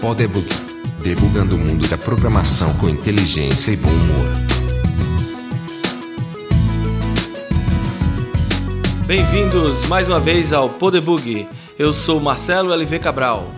[0.00, 0.48] Podebug.
[1.02, 4.32] Debugando o mundo da programação com inteligência e bom humor.
[9.06, 11.48] Bem-vindos mais uma vez ao Podebug.
[11.76, 13.48] Eu sou Marcelo LV Cabral.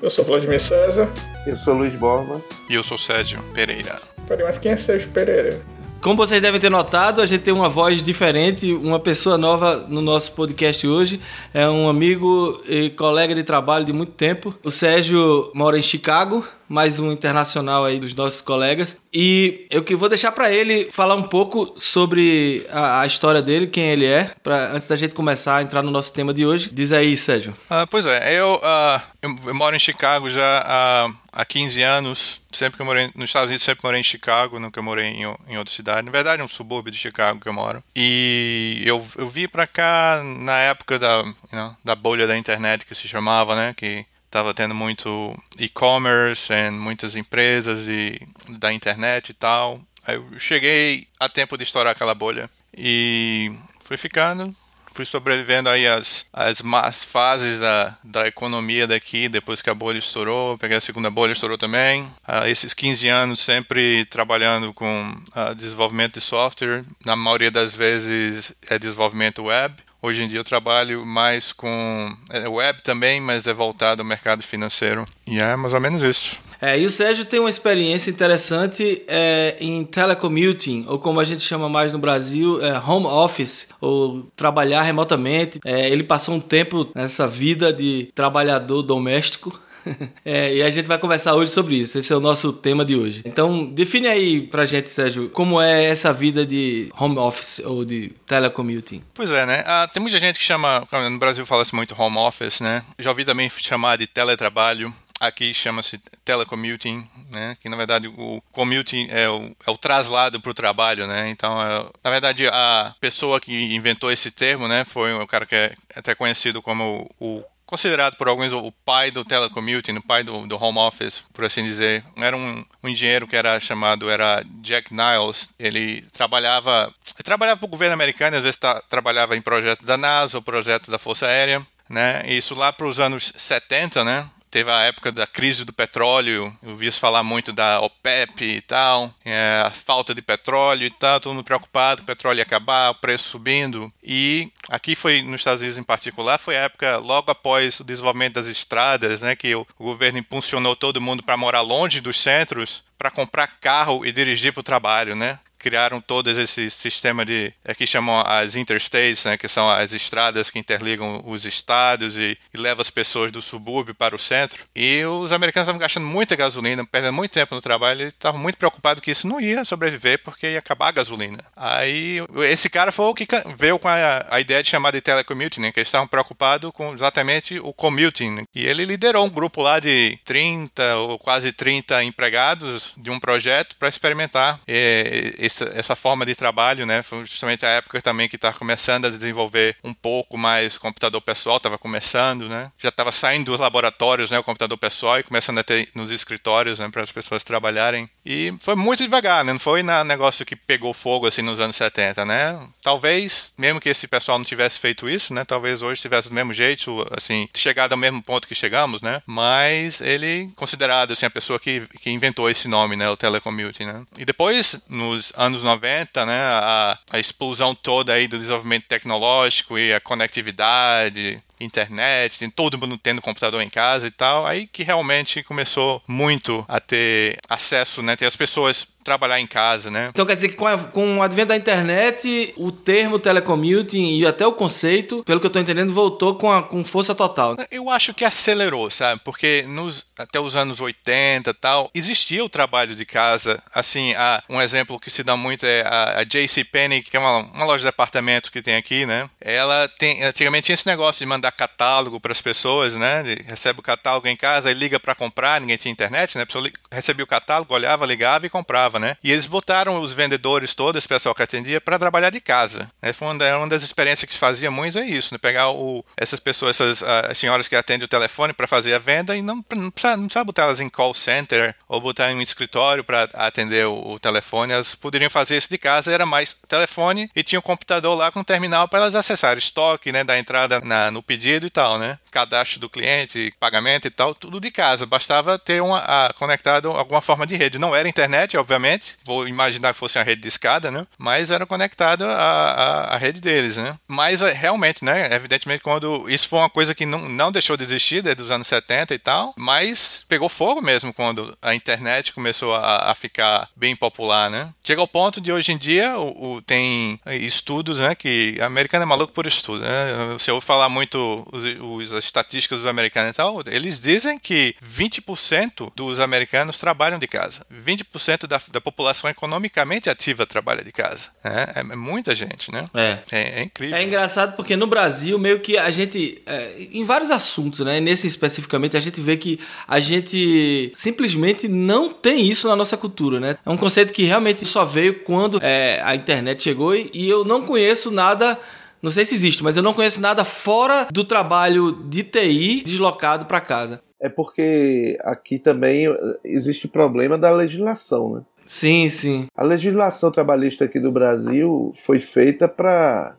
[0.00, 1.10] Eu sou Vladimir César.
[1.44, 2.40] Eu sou Luiz Borba.
[2.70, 3.98] E eu sou Sérgio Pereira.
[4.28, 5.60] Peraí, mas quem é Sérgio Pereira?
[6.08, 10.00] Como vocês devem ter notado, a gente tem uma voz diferente, uma pessoa nova no
[10.00, 11.20] nosso podcast hoje.
[11.52, 14.54] É um amigo e colega de trabalho de muito tempo.
[14.64, 18.96] O Sérgio mora em Chicago, mais um internacional aí dos nossos colegas.
[19.12, 23.66] E eu que vou deixar para ele falar um pouco sobre a, a, história dele,
[23.66, 26.70] quem ele é, pra, antes da gente começar a entrar no nosso tema de hoje.
[26.72, 27.52] Diz aí, Sérgio.
[27.70, 32.40] Uh, pois é, eu, uh, eu, eu, moro em Chicago já há, há 15 anos.
[32.52, 35.56] Sempre que eu morei nos Estados Unidos, sempre morei em Chicago, nunca morei em, em
[35.56, 36.04] outra cidade.
[36.04, 37.82] Na verdade, é um subúrbio de Chicago que eu moro.
[37.94, 42.84] E eu, eu vi para cá na época da, you know, da bolha da internet
[42.84, 43.72] que se chamava, né?
[43.76, 48.20] Que estava tendo muito e-commerce e muitas empresas e
[48.58, 49.80] da internet e tal.
[50.04, 53.52] Aí eu cheguei a tempo de estourar aquela bolha e
[53.84, 54.54] fui ficando,
[54.98, 59.98] fui sobrevivendo aí as, as más fases da, da economia daqui, depois que a bolha
[59.98, 62.02] estourou, peguei a segunda bolha, estourou também.
[62.26, 68.52] Uh, esses 15 anos sempre trabalhando com uh, desenvolvimento de software, na maioria das vezes
[68.68, 69.72] é desenvolvimento web.
[70.02, 74.42] Hoje em dia eu trabalho mais com é, web também, mas é voltado ao mercado
[74.42, 75.06] financeiro.
[75.24, 76.40] E é mais ou menos isso.
[76.60, 81.42] É, e o Sérgio tem uma experiência interessante é, em telecommuting, ou como a gente
[81.42, 85.60] chama mais no Brasil, é, home office, ou trabalhar remotamente.
[85.64, 89.60] É, ele passou um tempo nessa vida de trabalhador doméstico
[90.24, 91.98] é, e a gente vai conversar hoje sobre isso.
[91.98, 93.22] Esse é o nosso tema de hoje.
[93.24, 98.12] Então, define aí pra gente, Sérgio, como é essa vida de home office ou de
[98.26, 99.02] telecommuting.
[99.14, 99.64] Pois é, né?
[99.66, 102.82] Ah, tem muita gente que chama, no Brasil fala-se muito home office, né?
[102.98, 104.92] Já ouvi também chamar de teletrabalho.
[105.20, 107.56] Aqui chama-se telecommuting, né?
[107.60, 111.28] Que na verdade o commuting é o, é o traslado para o trabalho, né?
[111.28, 114.84] Então, é, na verdade, a pessoa que inventou esse termo, né?
[114.84, 119.22] Foi o cara que é até conhecido como o considerado por alguns o pai do
[119.22, 122.02] telecommuting, o pai do, do home office, por assim dizer.
[122.16, 125.50] Era um, um engenheiro que era chamado era Jack Niles.
[125.58, 129.98] Ele trabalhava ele trabalhava para o governo americano, às vezes tá, trabalhava em projetos da
[129.98, 131.64] NASA ou projetos da Força Aérea.
[131.90, 132.22] Né?
[132.26, 134.30] Isso lá para os anos 70, né?
[134.50, 139.12] Teve a época da crise do petróleo, eu vi falar muito da OPEP e tal,
[139.24, 142.94] é, a falta de petróleo e tal, todo mundo preocupado, o petróleo ia acabar, o
[142.94, 143.92] preço subindo.
[144.02, 148.34] E aqui foi, nos Estados Unidos em particular, foi a época logo após o desenvolvimento
[148.34, 152.82] das estradas, né, que o, o governo impulsionou todo mundo para morar longe dos centros,
[152.98, 155.38] para comprar carro e dirigir para o trabalho, né?
[155.58, 160.50] Criaram todo esse sistema de é que chamam as interstates, né, que são as estradas
[160.50, 164.64] que interligam os estados e, e levam as pessoas do subúrbio para o centro.
[164.74, 168.56] E os americanos estavam gastando muita gasolina, perdendo muito tempo no trabalho, e estavam muito
[168.56, 171.38] preocupados que isso não ia sobreviver porque ia acabar a gasolina.
[171.56, 172.18] Aí
[172.48, 173.26] esse cara foi o que
[173.56, 176.94] veio com a, a ideia de chamar de telecommuting, né, que eles estavam preocupados com
[176.94, 178.30] exatamente o commuting.
[178.30, 183.18] Né, e ele liderou um grupo lá de 30 ou quase 30 empregados de um
[183.18, 187.02] projeto para experimentar eh, essa, essa forma de trabalho, né?
[187.02, 191.56] Foi justamente a época também que estava começando a desenvolver um pouco mais computador pessoal,
[191.56, 192.70] estava começando, né?
[192.78, 194.38] Já estava saindo dos laboratórios, né?
[194.38, 196.88] O computador pessoal e começando a ter nos escritórios, né?
[196.88, 198.08] Para as pessoas trabalharem.
[198.24, 199.52] E foi muito devagar, né?
[199.52, 202.58] Não foi um negócio que pegou fogo assim nos anos 70, né?
[202.82, 205.44] Talvez, mesmo que esse pessoal não tivesse feito isso, né?
[205.44, 209.22] Talvez hoje tivesse do mesmo jeito, assim, chegado ao mesmo ponto que chegamos, né?
[209.26, 213.08] Mas ele considerado assim a pessoa que, que inventou esse nome, né?
[213.08, 214.02] O telecommuting, né?
[214.16, 219.94] E depois nos anos 90, né, a, a explosão toda aí do desenvolvimento tecnológico e
[219.94, 226.02] a conectividade, internet, todo mundo tendo computador em casa e tal, aí que realmente começou
[226.06, 230.10] muito a ter acesso, né, ter as pessoas trabalhar em casa, né?
[230.10, 234.26] Então quer dizer que com, a, com o advento da internet, o termo telecommuting e
[234.26, 237.56] até o conceito, pelo que eu estou entendendo, voltou com, a, com força total.
[237.70, 239.22] Eu acho que acelerou, sabe?
[239.24, 243.62] Porque nos, até os anos 80 tal, existia o trabalho de casa.
[243.74, 247.38] Assim, a, um exemplo que se dá muito é a, a JCPenney, que é uma,
[247.38, 249.30] uma loja de departamento que tem aqui, né?
[249.40, 253.22] Ela tem, antigamente tinha esse negócio de mandar catálogo para as pessoas, né?
[253.22, 256.42] De, recebe o catálogo em casa e liga para comprar, ninguém tinha internet, né?
[256.42, 259.16] A pessoa recebia o catálogo, olhava, ligava e comprava né?
[259.22, 262.90] E eles botaram os vendedores todos, esse pessoal que atendia, para trabalhar de casa.
[263.02, 263.12] Né?
[263.12, 265.38] Foi uma, das experiências que fazia muito é isso, né?
[265.38, 269.36] Pegar o, essas pessoas, essas as senhoras que atendem o telefone para fazer a venda
[269.36, 272.42] e não, não, precisa, não precisa botar elas em call center ou botar em um
[272.42, 274.72] escritório para atender o, o, telefone.
[274.72, 278.40] Elas poderiam fazer isso de casa, era mais telefone e tinha um computador lá com
[278.40, 280.24] um terminal para elas acessarem estoque, né?
[280.24, 282.18] Da entrada na, no, pedido e tal, né?
[282.30, 285.06] Cadastro do cliente, pagamento e tal, tudo de casa.
[285.06, 287.78] Bastava ter uma, a, conectado alguma forma de rede.
[287.78, 288.77] Não era internet, obviamente.
[289.24, 291.04] Vou imaginar que fosse uma rede de escada, né?
[291.18, 293.98] Mas era conectado à, rede deles, né?
[294.06, 295.34] Mas é, realmente, né?
[295.34, 298.66] Evidentemente, quando isso foi uma coisa que não, não deixou de existir desde os anos
[298.66, 303.94] 70 e tal, mas pegou fogo mesmo quando a internet começou a, a ficar bem
[303.96, 304.72] popular, né?
[304.82, 308.14] Chega ao ponto de hoje em dia o, o tem estudos, né?
[308.14, 310.32] Que americano é maluco por estudo, né?
[310.32, 314.74] Você ouve falar muito os, os, as estatísticas dos americanos e tal, eles dizem que
[314.84, 317.64] 20% dos americanos trabalham de casa.
[317.72, 321.28] 20% da, da população economicamente ativa trabalha de casa.
[321.44, 321.66] Né?
[321.74, 322.84] É, é muita gente, né?
[322.94, 323.18] É.
[323.30, 323.60] é.
[323.60, 323.62] é.
[323.62, 323.96] incrível.
[323.96, 328.00] É engraçado porque no Brasil, meio que a gente, é, em vários assuntos, né?
[328.00, 333.40] Nesse especificamente, a gente vê que a gente simplesmente não tem isso na nossa cultura,
[333.40, 333.56] né?
[333.64, 337.44] É um conceito que realmente só veio quando é, a internet chegou e, e eu
[337.44, 338.58] não conheço nada
[339.00, 343.46] não sei se existe, mas eu não conheço nada fora do trabalho de TI deslocado
[343.46, 344.02] para casa.
[344.20, 346.06] É porque aqui também
[346.44, 348.42] existe o problema da legislação, né?
[348.68, 349.46] Sim, sim.
[349.56, 353.34] A legislação trabalhista aqui do Brasil foi feita para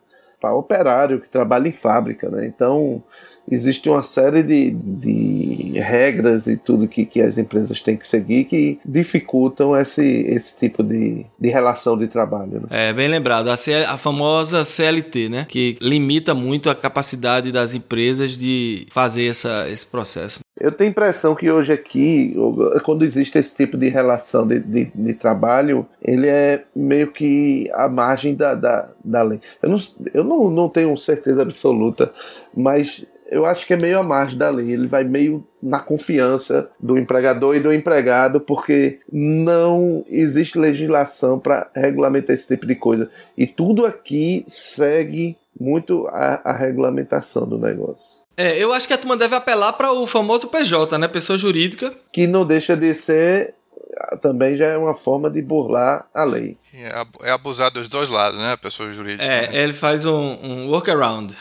[0.52, 2.46] operário que trabalha em fábrica, né?
[2.46, 3.02] Então,
[3.50, 8.44] existe uma série de, de regras e tudo que, que as empresas têm que seguir
[8.44, 12.62] que dificultam esse, esse tipo de, de relação de trabalho.
[12.62, 12.68] Né?
[12.70, 13.48] É, bem lembrado.
[13.48, 15.46] A, CL, a famosa CLT, né?
[15.48, 20.40] Que limita muito a capacidade das empresas de fazer essa, esse processo.
[20.58, 22.36] Eu tenho a impressão que hoje aqui,
[22.84, 27.88] quando existe esse tipo de relação de, de, de trabalho, ele é meio que à
[27.88, 29.40] margem da, da, da lei.
[29.62, 29.78] Eu, não,
[30.12, 32.12] eu não, não tenho certeza absoluta,
[32.54, 34.72] mas eu acho que é meio à margem da lei.
[34.72, 41.70] Ele vai meio na confiança do empregador e do empregado, porque não existe legislação para
[41.74, 43.08] regulamentar esse tipo de coisa.
[43.36, 48.20] E tudo aqui segue muito a, a regulamentação do negócio.
[48.36, 51.06] É, eu acho que a turma deve apelar para o famoso PJ, né?
[51.06, 51.92] Pessoa jurídica.
[52.10, 53.54] Que não deixa de ser
[54.20, 56.56] também já é uma forma de burlar a lei.
[56.72, 58.52] É, é abusar dos dois lados, né?
[58.52, 59.24] A pessoa jurídica.
[59.24, 59.62] É, né?
[59.62, 61.36] ele faz um, um workaround.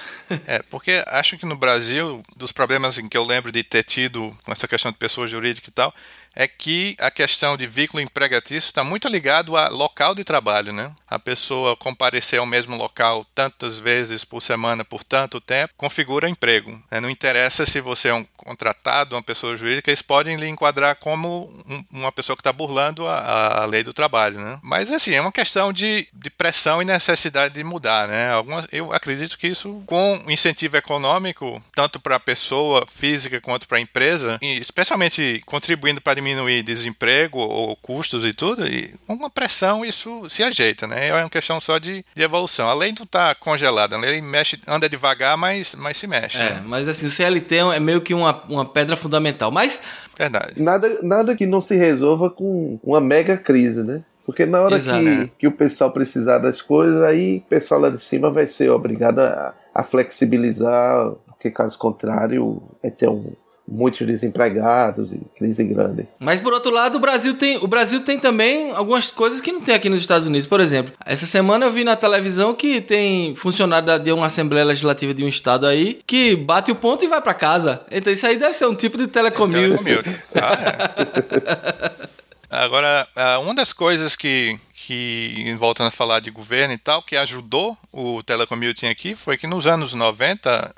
[0.46, 4.32] É, porque acho que no Brasil, dos problemas assim, que eu lembro de ter tido
[4.44, 5.94] com essa questão de pessoa jurídica e tal,
[6.40, 10.90] é que a questão de vínculo empregatício está muito ligado a local de trabalho, né?
[11.06, 16.72] A pessoa comparecer ao mesmo local tantas vezes por semana por tanto tempo configura emprego.
[16.90, 17.02] Né?
[17.02, 21.52] Não interessa se você é um contratado, uma pessoa jurídica, eles podem lhe enquadrar como
[21.68, 24.60] um, uma pessoa que está burlando a, a, lei do trabalho, né?
[24.64, 28.32] Mas assim é uma questão de, de pressão e necessidade de mudar, né?
[28.32, 33.78] Algumas, eu acredito que isso com incentivo econômico tanto para a pessoa física quanto para
[33.78, 39.30] a empresa, e especialmente contribuindo para diminuir diminuir desemprego ou custos e tudo, e uma
[39.30, 41.08] pressão isso se ajeita, né?
[41.10, 42.68] É uma questão só de, de evolução.
[42.68, 46.38] A lei não está congelada, a lei mexe, anda devagar, mas, mas se mexe.
[46.38, 46.64] É, né?
[46.66, 49.52] mas assim, o CLT é meio que uma, uma pedra fundamental.
[49.52, 49.82] Mas.
[50.18, 50.62] Verdade.
[50.62, 54.04] Nada, nada que não se resolva com uma mega crise, né?
[54.26, 55.30] Porque na hora Exato, que, né?
[55.40, 59.20] que o pessoal precisar das coisas, aí o pessoal lá de cima vai ser obrigado
[59.20, 63.32] a, a flexibilizar, porque caso contrário, é ter um,
[63.70, 66.08] muitos desempregados e crise grande.
[66.20, 69.62] Mas por outro lado, o Brasil tem, o Brasil tem também algumas coisas que não
[69.62, 70.48] tem aqui nos Estados Unidos.
[70.48, 75.14] Por exemplo, essa semana eu vi na televisão que tem funcionário de uma Assembleia Legislativa
[75.14, 77.82] de um estado aí que bate o ponto e vai para casa.
[77.92, 79.78] Então isso aí deve ser um tipo de telecommute.
[79.84, 80.24] telecommute.
[80.36, 82.10] Ah, é.
[82.50, 87.16] Agora, ah, uma das coisas que, que, voltando a falar de governo e tal, que
[87.16, 90.74] ajudou o telecommuting aqui foi que nos anos 90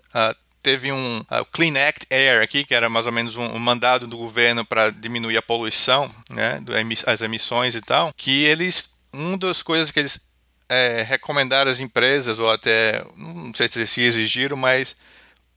[0.62, 4.08] teve um uh, Clean Act Air aqui, que era mais ou menos um, um mandado
[4.08, 6.60] do governo para diminuir a poluição, né,
[7.06, 10.20] as emissões e tal, que eles, uma das coisas que eles
[10.70, 14.96] é, recomendaram às empresas, ou até, não sei se exigiram, mas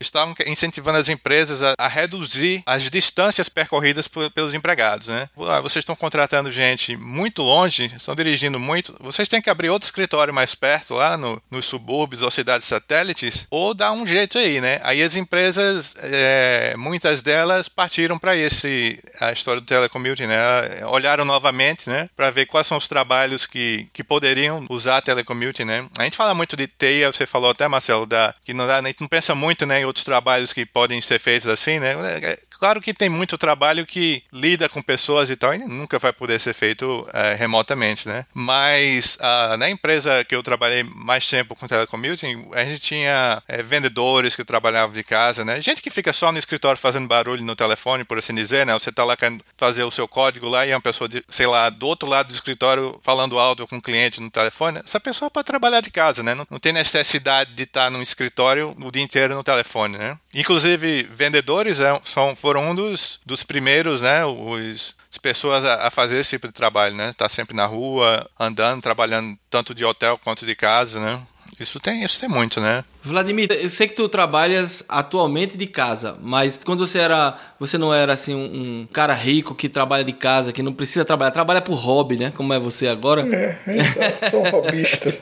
[0.07, 5.29] estavam incentivando as empresas a, a reduzir as distâncias percorridas por, pelos empregados, né?
[5.49, 9.87] Ah, vocês estão contratando gente muito longe, estão dirigindo muito, vocês têm que abrir outro
[9.87, 14.61] escritório mais perto, lá no, nos subúrbios ou cidades satélites, ou dar um jeito aí,
[14.61, 14.81] né?
[14.83, 20.37] Aí as empresas, é, muitas delas partiram para esse, a história do telecommuting, né?
[20.87, 22.09] Olharam novamente, né?
[22.17, 25.87] Para ver quais são os trabalhos que, que poderiam usar telecommuting, né?
[25.99, 28.83] A gente fala muito de TEIA, você falou até, Marcelo, da, que não dá, a
[28.83, 29.85] gente não pensa muito, né?
[29.95, 31.95] Outros trabalhos que podem ser feitos assim, né?
[32.65, 36.15] É, Claro que tem muito trabalho que lida com pessoas e tal, e nunca vai
[36.15, 38.25] poder ser feito é, remotamente, né?
[38.33, 43.63] Mas uh, na empresa que eu trabalhei mais tempo com telecommuting, a gente tinha é,
[43.63, 45.61] vendedores que trabalhavam de casa, né?
[45.61, 48.73] Gente que fica só no escritório fazendo barulho no telefone, por assim dizer, né?
[48.73, 51.47] Você tá lá querendo fazer o seu código lá e é uma pessoa, de, sei
[51.47, 54.81] lá, do outro lado do escritório falando alto com o um cliente no telefone.
[54.83, 56.35] Essa pessoa pode trabalhar de casa, né?
[56.35, 60.19] Não, não tem necessidade de estar no escritório o dia inteiro no telefone, né?
[60.33, 64.25] Inclusive, vendedores é, são, foram um dos, dos primeiros, né?
[64.25, 67.13] Os, as pessoas a, a, fazer esse tipo de trabalho, né?
[67.13, 71.23] Tá sempre na rua, andando, trabalhando tanto de hotel quanto de casa, né?
[71.59, 72.85] Isso tem, isso tem muito, né?
[73.03, 77.95] Vladimir, eu sei que tu trabalhas atualmente de casa, mas quando você era, você não
[77.95, 81.61] era assim um, um cara rico que trabalha de casa, que não precisa trabalhar, trabalha
[81.61, 82.33] por hobby, né?
[82.35, 83.23] Como é você agora?
[83.35, 85.13] É, exato, sou um hobbyista.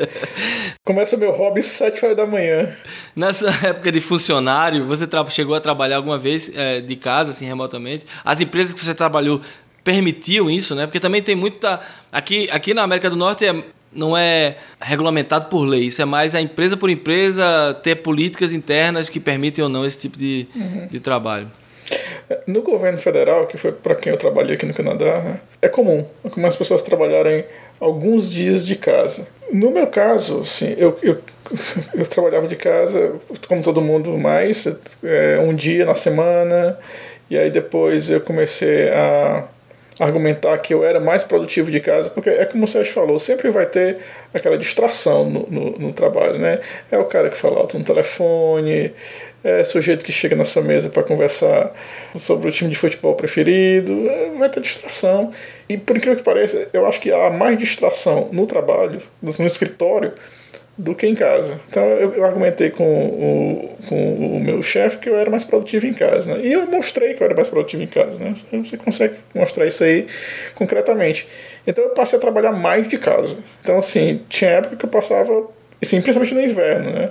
[0.84, 2.74] Começa o meu hobby às 7 horas da manhã.
[3.14, 8.06] Nessa época de funcionário, você chegou a trabalhar alguma vez é, de casa, assim, remotamente?
[8.24, 9.40] As empresas que você trabalhou
[9.84, 10.86] permitiam isso, né?
[10.86, 11.80] Porque também tem muita.
[12.10, 16.34] Aqui, aqui na América do Norte é não é regulamentado por lei, isso é mais
[16.34, 20.86] a empresa por empresa ter políticas internas que permitem ou não esse tipo de, uhum.
[20.90, 21.50] de trabalho.
[22.46, 26.04] No governo federal, que foi para quem eu trabalhei aqui no Canadá, né, é comum,
[26.24, 27.44] é comum as pessoas trabalharem
[27.78, 29.28] alguns dias de casa.
[29.52, 31.18] No meu caso, sim, eu, eu,
[31.94, 33.14] eu trabalhava de casa,
[33.46, 34.66] como todo mundo mais,
[35.02, 36.78] é, um dia na semana,
[37.28, 39.46] e aí depois eu comecei a
[39.98, 43.50] argumentar que eu era mais produtivo de casa, porque é como o Sérgio falou, sempre
[43.50, 43.98] vai ter
[44.32, 46.60] aquela distração no, no, no trabalho, né?
[46.90, 48.92] É o cara que fala alto no telefone,
[49.44, 51.72] é sujeito que chega na sua mesa para conversar
[52.14, 55.32] sobre o time de futebol preferido, é, vai ter distração.
[55.68, 60.12] E por incrível que pareça, eu acho que há mais distração no trabalho, no escritório,
[60.76, 61.60] do que em casa.
[61.68, 65.86] Então eu, eu argumentei com o, com o meu chefe que eu era mais produtivo
[65.86, 66.34] em casa.
[66.34, 66.46] Né?
[66.46, 68.18] E eu mostrei que eu era mais produtivo em casa.
[68.18, 68.34] Né?
[68.64, 70.06] Você consegue mostrar isso aí
[70.54, 71.28] concretamente.
[71.66, 73.36] Então eu passei a trabalhar mais de casa.
[73.62, 75.48] Então, assim, tinha época que eu passava,
[75.80, 77.10] assim, principalmente no inverno, né?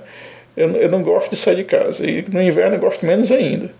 [0.57, 2.05] Eu, eu não gosto de sair de casa.
[2.05, 3.71] E no inverno eu gosto menos ainda.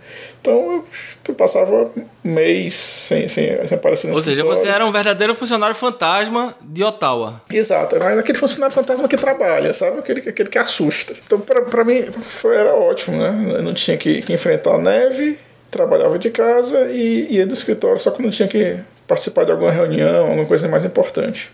[0.42, 0.84] Então
[1.28, 1.92] eu passava
[2.24, 6.84] mês sem, sem, sem aparecer no Ou seja, você era um verdadeiro funcionário fantasma de
[6.84, 7.42] Ottawa.
[7.50, 10.00] Exato, mas aquele funcionário fantasma que trabalha, sabe?
[10.00, 11.14] Aquele, aquele que assusta.
[11.26, 13.54] Então pra, pra mim foi, era ótimo, né?
[13.56, 15.38] Eu não tinha que, que enfrentar a neve,
[15.70, 20.26] trabalhava de casa e ia do escritório só quando tinha que participar de alguma reunião,
[20.26, 21.52] alguma coisa mais importante.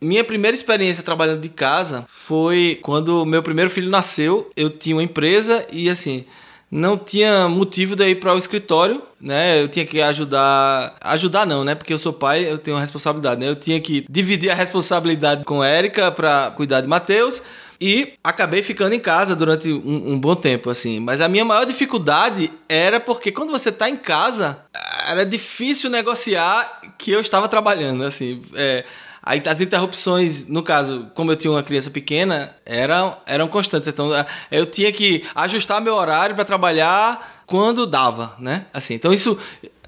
[0.00, 4.50] Minha primeira experiência trabalhando de casa foi quando meu primeiro filho nasceu.
[4.56, 6.24] Eu tinha uma empresa e assim
[6.70, 9.62] não tinha motivo de ir para o escritório, né?
[9.62, 11.74] Eu tinha que ajudar, ajudar não, né?
[11.74, 13.48] Porque eu sou pai, eu tenho responsabilidade, né?
[13.48, 17.42] Eu tinha que dividir a responsabilidade com Érica para cuidar de Matheus
[17.80, 21.00] e acabei ficando em casa durante um, um, bom tempo, assim.
[21.00, 24.58] Mas a minha maior dificuldade era porque quando você está em casa,
[25.08, 28.42] era difícil negociar que eu estava trabalhando, assim.
[28.54, 28.84] É,
[29.28, 33.86] Aí as interrupções, no caso, como eu tinha uma criança pequena, eram, eram constantes.
[33.86, 34.08] Então
[34.50, 38.64] eu tinha que ajustar meu horário para trabalhar quando dava, né?
[38.72, 39.38] Assim, então isso,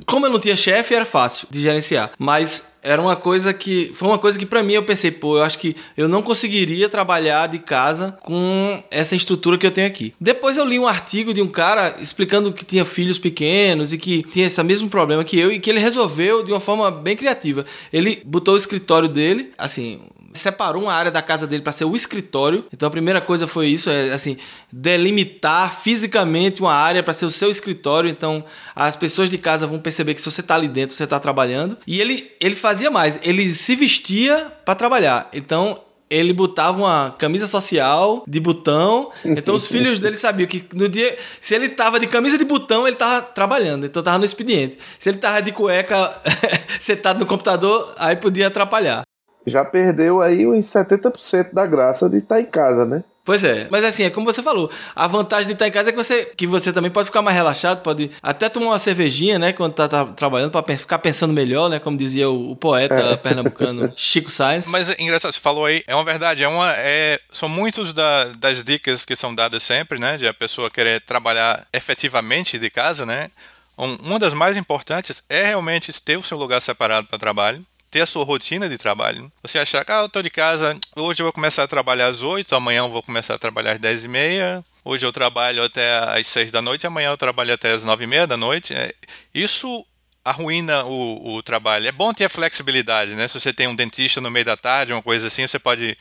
[0.04, 2.10] como eu não tinha chefe, era fácil de gerenciar.
[2.18, 5.42] Mas era uma coisa que foi uma coisa que para mim eu pensei, pô, eu
[5.42, 10.14] acho que eu não conseguiria trabalhar de casa com essa estrutura que eu tenho aqui.
[10.20, 14.22] Depois eu li um artigo de um cara explicando que tinha filhos pequenos e que
[14.24, 17.64] tinha esse mesmo problema que eu e que ele resolveu de uma forma bem criativa.
[17.92, 20.00] Ele botou o escritório dele, assim,
[20.32, 22.64] separou uma área da casa dele para ser o escritório.
[22.72, 24.36] Então a primeira coisa foi isso, é assim,
[24.72, 28.10] delimitar fisicamente uma área para ser o seu escritório.
[28.10, 28.44] Então
[28.74, 31.76] as pessoas de casa vão perceber que se você está ali dentro, você está trabalhando.
[31.86, 35.28] E ele ele fazia mais, ele se vestia para trabalhar.
[35.32, 39.12] Então ele botava uma camisa social de botão.
[39.24, 41.16] Então os filhos dele sabiam que no dia.
[41.40, 43.86] Se ele tava de camisa de botão, ele tava trabalhando.
[43.86, 44.76] Então tava no expediente.
[44.98, 46.20] Se ele tava de cueca
[46.80, 49.02] sentado no computador, aí podia atrapalhar
[49.46, 53.04] já perdeu aí uns 70% da graça de estar tá em casa, né?
[53.22, 55.92] Pois é, mas assim, é como você falou, a vantagem de estar em casa é
[55.92, 59.52] que você, que você também pode ficar mais relaxado, pode até tomar uma cervejinha, né,
[59.52, 63.16] quando tá, tá trabalhando, para ficar pensando melhor, né, como dizia o, o poeta é.
[63.18, 64.66] pernambucano Chico Sainz.
[64.66, 68.24] Mas é engraçado, você falou aí, é uma verdade, é uma, é, são muitos da,
[68.38, 73.04] das dicas que são dadas sempre, né, de a pessoa querer trabalhar efetivamente de casa,
[73.04, 73.30] né,
[73.78, 78.02] um, uma das mais importantes é realmente ter o seu lugar separado para trabalho ter
[78.02, 79.30] a sua rotina de trabalho.
[79.42, 82.22] Você achar que, ah, eu estou de casa, hoje eu vou começar a trabalhar às
[82.22, 85.98] 8, amanhã eu vou começar a trabalhar às 10 e meia, hoje eu trabalho até
[85.98, 88.74] às 6 da noite, amanhã eu trabalho até às 9 e meia da noite.
[88.74, 88.94] É,
[89.34, 89.84] isso
[90.24, 91.88] arruína o, o trabalho.
[91.88, 93.26] É bom ter a flexibilidade, né?
[93.26, 95.96] Se você tem um dentista no meio da tarde, uma coisa assim, você pode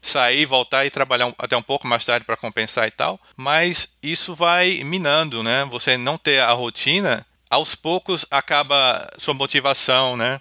[0.00, 3.20] sair, voltar e trabalhar até um pouco mais tarde para compensar e tal.
[3.36, 5.64] Mas isso vai minando, né?
[5.70, 10.40] Você não ter a rotina, aos poucos acaba sua motivação, né?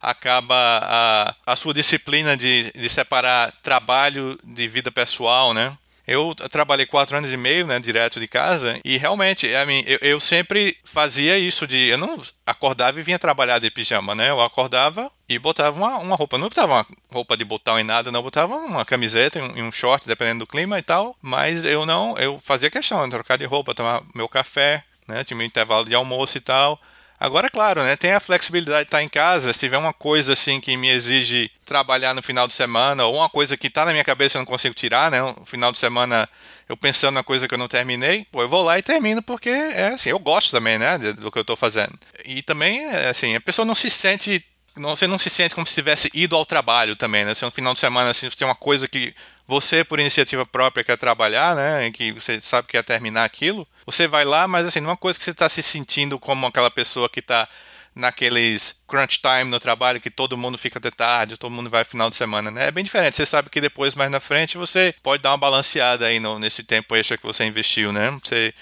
[0.00, 5.76] Acaba a, a sua disciplina de, de separar trabalho de vida pessoal, né?
[6.06, 9.98] Eu trabalhei quatro anos e meio, né, direto de casa, e realmente, I mean, eu,
[10.00, 11.76] eu sempre fazia isso de.
[11.88, 14.30] Eu não acordava e vinha trabalhar de pijama, né?
[14.30, 16.38] Eu acordava e botava uma, uma roupa.
[16.38, 18.22] Não botava uma roupa de botão em nada, não.
[18.22, 21.16] Botava uma camiseta e um, um, short, dependendo do clima e tal.
[21.20, 22.16] Mas eu não.
[22.18, 25.24] Eu fazia questão de trocar de roupa, tomar meu café, né?
[25.24, 26.80] Tinha meu intervalo de almoço e tal.
[27.18, 29.52] Agora, claro, né, tem a flexibilidade de estar em casa.
[29.52, 33.28] Se tiver uma coisa assim que me exige trabalhar no final de semana, ou uma
[33.28, 35.20] coisa que está na minha cabeça e eu não consigo tirar, né?
[35.20, 36.28] No final de semana
[36.68, 39.48] eu pensando na coisa que eu não terminei, pô, eu vou lá e termino porque
[39.48, 41.98] é assim, eu gosto também, né, do que eu estou fazendo.
[42.24, 44.44] E também, é, assim, a pessoa não se sente
[44.76, 47.34] você não se sente como se tivesse ido ao trabalho também, né?
[47.34, 49.14] Se no final de semana assim, você tem uma coisa que
[49.46, 51.90] você, por iniciativa própria, quer trabalhar, né?
[51.90, 54.96] Que você sabe que quer terminar aquilo, você vai lá, mas assim, não é uma
[54.96, 57.48] coisa que você está se sentindo como aquela pessoa que está
[57.94, 62.10] naqueles crunch time no trabalho que todo mundo fica até tarde, todo mundo vai final
[62.10, 62.68] de semana, né?
[62.68, 63.16] É bem diferente.
[63.16, 66.62] Você sabe que depois, mais na frente, você pode dar uma balanceada aí no, nesse
[66.62, 68.10] tempo extra que você investiu, né?
[68.22, 68.52] Você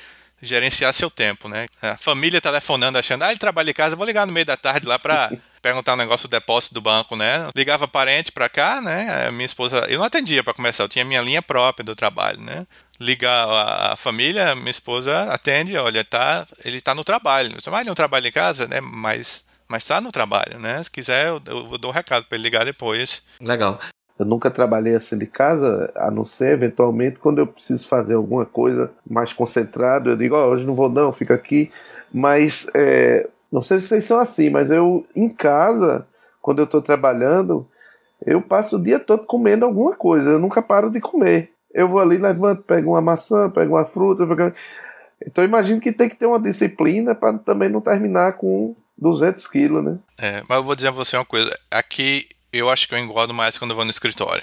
[0.40, 1.66] gerenciar seu tempo, né?
[1.82, 4.86] A família telefonando achando, ah, ele trabalha em casa, vou ligar no meio da tarde
[4.86, 5.32] lá para
[5.64, 7.48] perguntar um negócio do depósito do banco, né?
[7.56, 9.26] Ligava parente para cá, né?
[9.26, 12.38] A minha esposa, eu não atendia para começar, eu tinha minha linha própria do trabalho,
[12.38, 12.66] né?
[13.00, 17.50] Liga a, família, minha esposa atende, olha, tá, ele tá no trabalho.
[17.54, 18.78] Mas ele não trabalha em casa, né?
[18.82, 20.82] Mas mas está no trabalho, né?
[20.82, 23.22] Se quiser, eu, eu dou um recado para ele ligar depois.
[23.40, 23.80] Legal.
[24.18, 28.44] Eu nunca trabalhei assim de casa, a não ser eventualmente quando eu preciso fazer alguma
[28.44, 30.10] coisa mais concentrado.
[30.10, 31.72] Eu digo, oh, hoje não vou não, fica aqui.
[32.12, 36.04] Mas é, não sei se vocês são assim, mas eu em casa,
[36.42, 37.64] quando eu estou trabalhando,
[38.26, 40.30] eu passo o dia todo comendo alguma coisa.
[40.30, 41.52] Eu nunca paro de comer.
[41.72, 44.26] Eu vou ali, levanto, pego uma maçã, pego uma fruta.
[44.26, 44.52] Pego...
[45.24, 49.84] Então imagino que tem que ter uma disciplina para também não terminar com 200 quilos,
[49.84, 49.98] né?
[50.20, 51.56] É, mas eu vou dizer a você uma coisa.
[51.70, 52.26] Aqui
[52.58, 54.42] eu acho que eu engordo mais quando eu vou no escritório.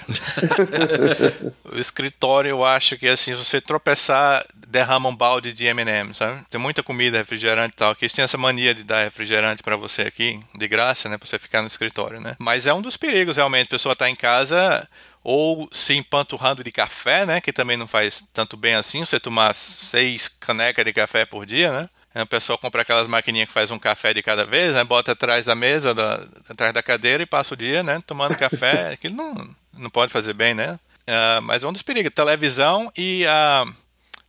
[1.64, 6.42] o escritório, eu acho que assim, se você tropeçar, derrama um balde de M&M, sabe?
[6.50, 7.94] Tem muita comida, refrigerante e tal.
[7.94, 11.18] Que eles têm essa mania de dar refrigerante para você aqui, de graça, né?
[11.18, 12.36] Pra você ficar no escritório, né?
[12.38, 13.66] Mas é um dos perigos, realmente.
[13.66, 14.88] A pessoa tá em casa
[15.24, 17.40] ou se empanturrando de café, né?
[17.40, 19.04] Que também não faz tanto bem assim.
[19.04, 21.88] Você tomar seis canecas de café por dia, né?
[22.14, 24.84] A pessoa compra aquelas maquininhas que faz um café de cada vez, né?
[24.84, 28.02] Bota atrás da mesa, da, atrás da cadeira e passa o dia, né?
[28.06, 28.90] Tomando café.
[28.94, 29.48] Aquilo não,
[29.78, 30.78] não pode fazer bem, né?
[31.02, 32.12] Uh, mas é um dos perigos.
[32.14, 33.64] Televisão e a,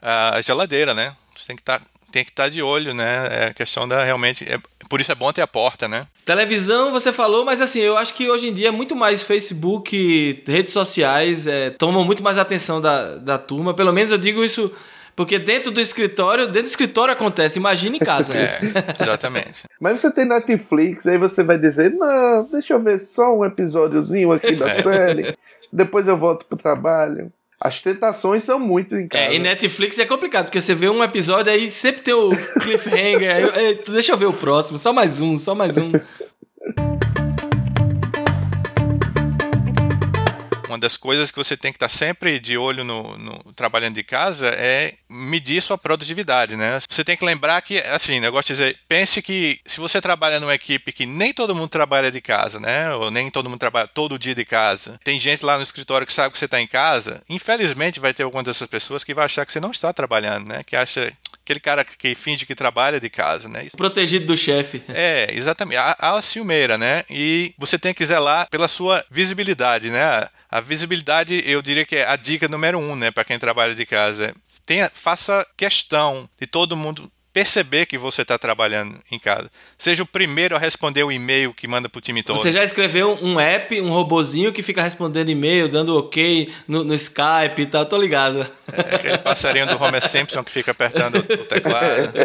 [0.01, 1.15] a geladeira, né?
[1.35, 3.27] Você tem que estar tá, tem que estar tá de olho, né?
[3.31, 4.45] É a questão da realmente.
[4.49, 6.07] É, por isso é bom ter a porta, né?
[6.25, 10.43] Televisão, você falou, mas assim, eu acho que hoje em dia é muito mais Facebook,
[10.47, 13.73] redes sociais, é, tomam muito mais atenção da, da turma.
[13.73, 14.71] Pelo menos eu digo isso
[15.15, 18.33] porque dentro do escritório, dentro do escritório acontece, imagina em casa.
[18.35, 18.59] é,
[18.99, 19.63] exatamente.
[19.79, 24.31] Mas você tem Netflix, aí você vai dizer, não, deixa eu ver só um episódiozinho
[24.31, 24.81] aqui da é.
[24.81, 25.35] série,
[25.71, 27.31] depois eu volto pro trabalho.
[27.59, 29.23] As tentações são muito em casa.
[29.23, 33.53] É, e Netflix é complicado, porque você vê um episódio aí sempre tem o cliffhanger.
[33.55, 35.91] aí, deixa eu ver o próximo, só mais um, só mais um.
[40.73, 44.03] uma das coisas que você tem que estar sempre de olho no, no, trabalhando de
[44.03, 46.79] casa é medir sua produtividade, né?
[46.89, 50.53] Você tem que lembrar que, assim, gosto de dizer, pense que se você trabalha numa
[50.53, 52.91] equipe que nem todo mundo trabalha de casa, né?
[52.93, 54.99] Ou nem todo mundo trabalha todo dia de casa.
[55.03, 57.21] Tem gente lá no escritório que sabe que você está em casa.
[57.29, 60.63] Infelizmente vai ter algumas dessas pessoas que vai achar que você não está trabalhando, né?
[60.63, 63.67] Que acha aquele cara que finge que trabalha de casa, né?
[63.75, 64.81] Protegido do chefe.
[64.87, 65.77] É, exatamente.
[65.77, 67.03] A, a ciumeira, né?
[67.09, 70.27] E você tem que zelar pela sua visibilidade, né?
[70.49, 73.11] A visibilidade, eu diria que é a dica número um, né?
[73.11, 74.33] Para quem trabalha de casa.
[74.65, 79.49] Tenha, faça questão de todo mundo perceber que você está trabalhando em casa.
[79.77, 82.37] Seja o primeiro a responder o e-mail que manda para o time todo.
[82.37, 86.93] Você já escreveu um app, um robozinho que fica respondendo e-mail, dando ok no, no
[86.93, 88.47] Skype e tal, tô ligado.
[88.71, 92.13] É aquele passarinho do Homer Simpson que fica apertando o teclado.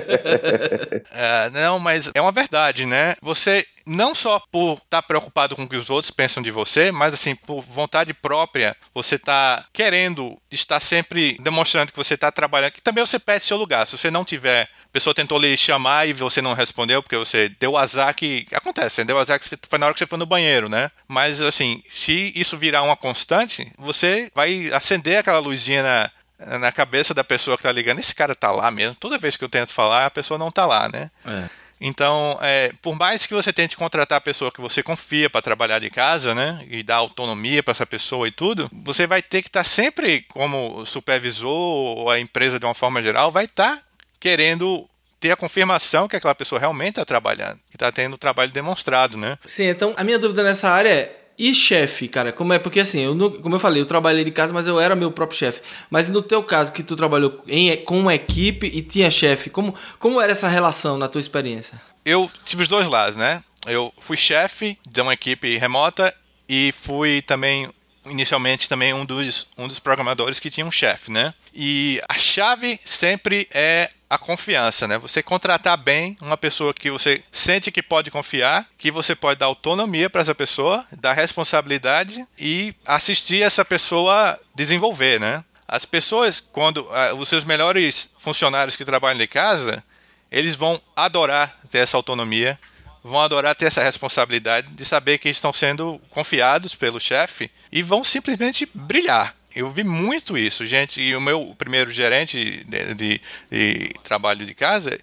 [1.11, 3.15] É, não, mas é uma verdade, né?
[3.23, 6.93] Você não só por estar tá preocupado com o que os outros pensam de você,
[6.93, 12.73] mas assim, por vontade própria, você está querendo estar sempre demonstrando que você está trabalhando,
[12.73, 13.87] que também você perde seu lugar.
[13.87, 17.49] Se você não tiver, a pessoa tentou lhe chamar e você não respondeu, porque você
[17.49, 18.47] deu azar que.
[18.53, 19.07] Acontece, né?
[19.07, 20.91] deu azar que você, foi na hora que você foi no banheiro, né?
[21.07, 27.15] Mas assim, se isso virar uma constante, você vai acender aquela luzinha na, na cabeça
[27.15, 28.95] da pessoa que tá ligando, esse cara tá lá mesmo.
[28.97, 31.11] Toda vez que eu tento falar, a pessoa não tá lá, né?
[31.25, 31.49] É.
[31.81, 35.79] Então, é, por mais que você tente contratar a pessoa que você confia para trabalhar
[35.79, 39.49] de casa, né, e dar autonomia para essa pessoa e tudo, você vai ter que
[39.49, 43.83] estar tá sempre, como supervisor ou a empresa de uma forma geral, vai estar tá
[44.19, 44.89] querendo
[45.21, 49.17] ter a confirmação que aquela pessoa realmente está trabalhando, que está tendo o trabalho demonstrado,
[49.17, 49.39] né?
[49.45, 52.59] Sim, então a minha dúvida nessa área é e chefe, cara, como é?
[52.59, 55.39] Porque assim, eu, como eu falei, eu trabalhei de casa, mas eu era meu próprio
[55.39, 55.61] chefe.
[55.89, 59.75] Mas no teu caso, que tu trabalhou em, com uma equipe e tinha chefe, como,
[59.99, 61.81] como era essa relação na tua experiência?
[62.05, 63.43] Eu tive os dois lados, né?
[63.67, 66.13] Eu fui chefe de uma equipe remota
[66.49, 67.69] e fui também
[68.07, 71.35] inicialmente também um dos, um dos programadores que tinha um chefe, né?
[71.55, 74.97] E a chave sempre é a confiança, né?
[74.99, 79.47] Você contratar bem uma pessoa que você sente que pode confiar, que você pode dar
[79.47, 85.45] autonomia para essa pessoa, dar responsabilidade e assistir essa pessoa desenvolver, né?
[85.67, 89.85] As pessoas, quando uh, os seus melhores funcionários que trabalham de casa,
[90.33, 92.59] eles vão adorar ter essa autonomia,
[93.05, 98.03] vão adorar ter essa responsabilidade de saber que estão sendo confiados pelo chefe e vão
[98.03, 99.35] simplesmente brilhar.
[99.59, 101.01] Eu vi muito isso, gente.
[101.01, 104.97] E o meu primeiro gerente de, de, de trabalho de casa,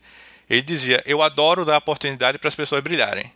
[0.50, 3.30] ele dizia: Eu adoro dar oportunidade para as pessoas brilharem.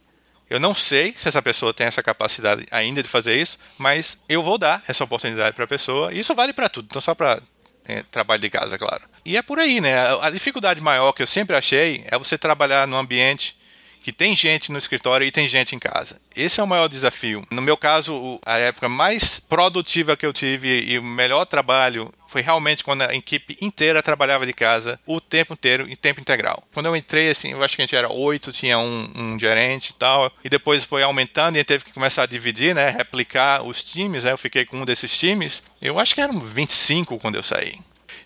[0.50, 4.42] Eu não sei se essa pessoa tem essa capacidade ainda de fazer isso, mas eu
[4.42, 6.14] vou dar essa oportunidade para a pessoa.
[6.14, 7.42] E isso vale para tudo, não só para
[7.86, 9.04] é, trabalho de casa, claro.
[9.26, 9.96] E é por aí, né?
[10.22, 13.59] A dificuldade maior que eu sempre achei é você trabalhar num ambiente
[14.02, 16.20] que tem gente no escritório e tem gente em casa.
[16.36, 17.46] Esse é o maior desafio.
[17.52, 22.42] No meu caso, a época mais produtiva que eu tive e o melhor trabalho foi
[22.42, 26.64] realmente quando a equipe inteira trabalhava de casa o tempo inteiro, em tempo integral.
[26.74, 29.90] Quando eu entrei, assim, eu acho que a gente era oito, tinha um, um, gerente
[29.90, 33.84] e tal, e depois foi aumentando e teve que começar a dividir, né, replicar os
[33.84, 35.64] times, né, eu fiquei com um desses times.
[35.82, 37.80] Eu acho que eram 25 quando eu saí.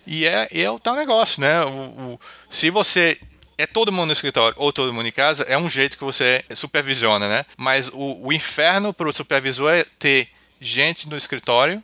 [0.06, 1.64] E é, é o tal negócio, né?
[1.64, 3.18] O, o, se você
[3.56, 6.44] é todo mundo no escritório ou todo mundo em casa, é um jeito que você
[6.54, 7.44] supervisiona, né?
[7.56, 10.28] Mas o, o inferno para o supervisor é ter
[10.60, 11.82] gente no escritório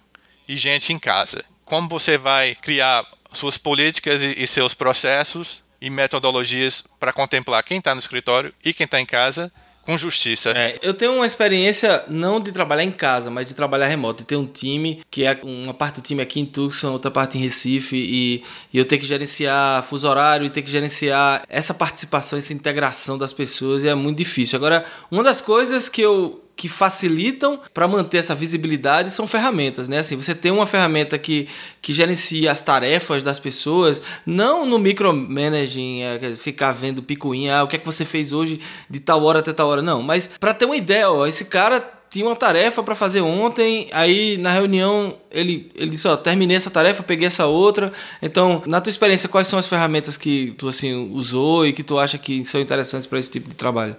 [0.49, 1.45] e gente em casa.
[1.65, 7.79] Como você vai criar suas políticas e, e seus processos e metodologias para contemplar quem
[7.79, 9.53] está no escritório e quem está em casa
[9.91, 10.51] com justiça.
[10.51, 14.25] É, eu tenho uma experiência não de trabalhar em casa, mas de trabalhar remoto.
[14.25, 17.41] Ter um time, que é uma parte do time aqui em Tucson, outra parte em
[17.41, 22.39] Recife, e, e eu ter que gerenciar fuso horário e ter que gerenciar essa participação,
[22.39, 24.57] essa integração das pessoas, é muito difícil.
[24.57, 30.01] Agora, uma das coisas que eu que facilitam para manter essa visibilidade são ferramentas, né?
[30.01, 31.49] Assim, você tem uma ferramenta que,
[31.81, 37.67] que gerencia as tarefas das pessoas, não no micromanaging, é, ficar vendo picuinha, ah, o
[37.67, 40.53] que é que você fez hoje de tal hora até tal hora, não, mas para
[40.53, 45.17] ter uma ideia, ó, esse cara tinha uma tarefa para fazer ontem, aí na reunião
[45.31, 47.91] ele, ele disse, ó, terminei essa tarefa, peguei essa outra.
[48.21, 51.99] Então, na tua experiência, quais são as ferramentas que tu assim usou e que tu
[51.99, 53.97] acha que são interessantes para esse tipo de trabalho?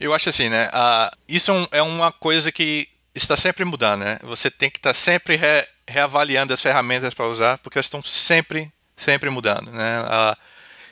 [0.00, 0.68] Eu acho assim, né?
[0.68, 4.18] Uh, isso é, é uma coisa que está sempre mudando, né?
[4.22, 8.70] Você tem que estar sempre re, reavaliando as ferramentas para usar, porque elas estão sempre,
[8.96, 10.02] sempre mudando, né?
[10.02, 10.36] Uh,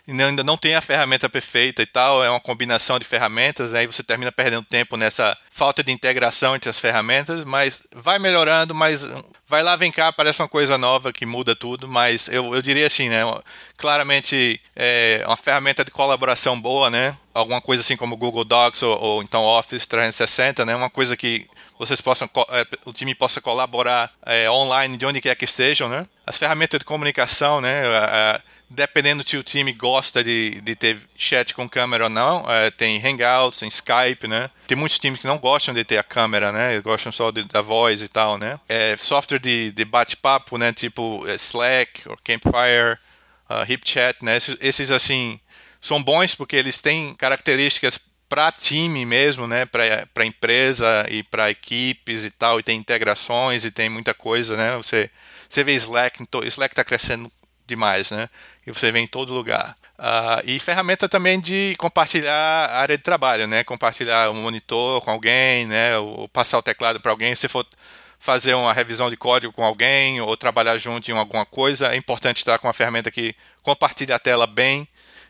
[0.08, 4.02] ainda não tem a ferramenta perfeita e tal, é uma combinação de ferramentas, aí você
[4.02, 9.06] termina perdendo tempo nessa falta de integração entre as ferramentas, mas vai melhorando, mas
[9.48, 12.86] vai lá, vem cá, parece uma coisa nova que muda tudo, mas eu, eu diria
[12.86, 13.22] assim, né,
[13.76, 18.98] claramente é uma ferramenta de colaboração boa, né, alguma coisa assim como Google Docs ou,
[19.00, 21.46] ou então Office 360, né, uma coisa que
[21.78, 26.06] vocês possam, é, o time possa colaborar é, online de onde quer que estejam, né?
[26.26, 27.82] As ferramentas de comunicação, né?
[28.68, 33.00] dependendo se o time gosta de, de ter chat com câmera ou não, é, tem
[33.00, 34.50] Hangouts, tem Skype, né?
[34.66, 36.72] Tem muitos times que não gostam de ter a câmera, né?
[36.72, 38.58] Eles gostam só de, da voz e tal, né?
[38.68, 40.72] É, software de, de bate-papo, né?
[40.72, 42.98] Tipo é, Slack, ou Campfire,
[43.48, 44.36] uh, HipChat, né?
[44.36, 45.38] Esses, esses, assim,
[45.86, 49.64] são bons porque eles têm características para time mesmo, né?
[49.66, 54.76] Para empresa e para equipes e tal, e tem integrações e tem muita coisa, né?
[54.76, 55.08] Você,
[55.48, 57.30] você vê Slack, Slack está crescendo
[57.64, 58.28] demais, né?
[58.66, 59.76] E você vê em todo lugar.
[59.96, 63.62] Uh, e ferramenta também de compartilhar a área de trabalho, né?
[63.62, 65.96] Compartilhar um monitor com alguém, né?
[65.98, 67.34] Ou passar o teclado para alguém.
[67.36, 67.64] Se for
[68.18, 72.38] fazer uma revisão de código com alguém ou trabalhar junto em alguma coisa, é importante
[72.38, 74.88] estar com uma ferramenta que compartilhe a tela bem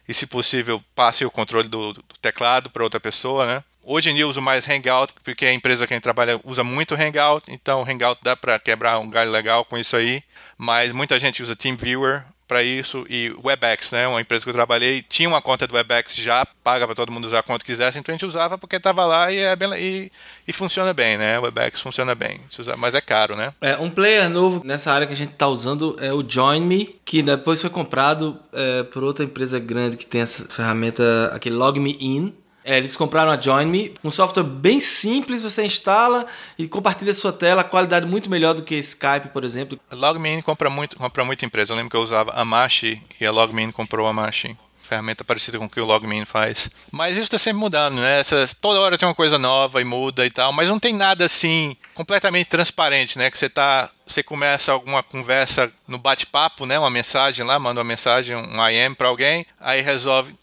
[0.08, 3.64] e, se possível, passe o controle do, do teclado para outra pessoa, né?
[3.82, 6.64] Hoje em dia eu uso mais Hangout, porque a empresa que a gente trabalha usa
[6.64, 10.24] muito Hangout, então Hangout dá para quebrar um galho legal com isso aí,
[10.58, 15.02] mas muita gente usa TeamViewer para isso e Webex, né, uma empresa que eu trabalhei,
[15.02, 18.16] tinha uma conta do Webex já paga para todo mundo usar quanto quisesse, então a
[18.16, 20.12] gente usava porque estava lá e, é bem, e,
[20.46, 21.38] e, funciona bem, né?
[21.38, 22.40] O Webex funciona bem,
[22.78, 23.52] mas é caro, né?
[23.60, 26.98] É, um player novo nessa área que a gente está usando é o Join Me,
[27.04, 31.78] que depois foi comprado é, por outra empresa grande que tem essa ferramenta, aquele Log
[31.78, 32.34] Me In
[32.66, 36.26] é, eles compraram a Join Me, um software bem simples, você instala
[36.58, 39.78] e compartilha sua tela, qualidade muito melhor do que Skype, por exemplo.
[39.92, 41.72] LogMeIn compra muito, compra muita empresa.
[41.72, 45.58] Eu lembro que eu usava a Mashi e a LogMeIn comprou a Mashi ferramenta parecida
[45.58, 46.70] com o que o Logmein faz.
[46.90, 48.22] Mas isso está sempre mudando, né?
[48.60, 51.76] Toda hora tem uma coisa nova e muda e tal, mas não tem nada assim
[51.92, 53.30] completamente transparente, né?
[53.30, 56.78] Que você tá, você começa alguma conversa no bate-papo, né?
[56.78, 60.34] Uma mensagem lá, manda uma mensagem, um IM para alguém, aí resolve,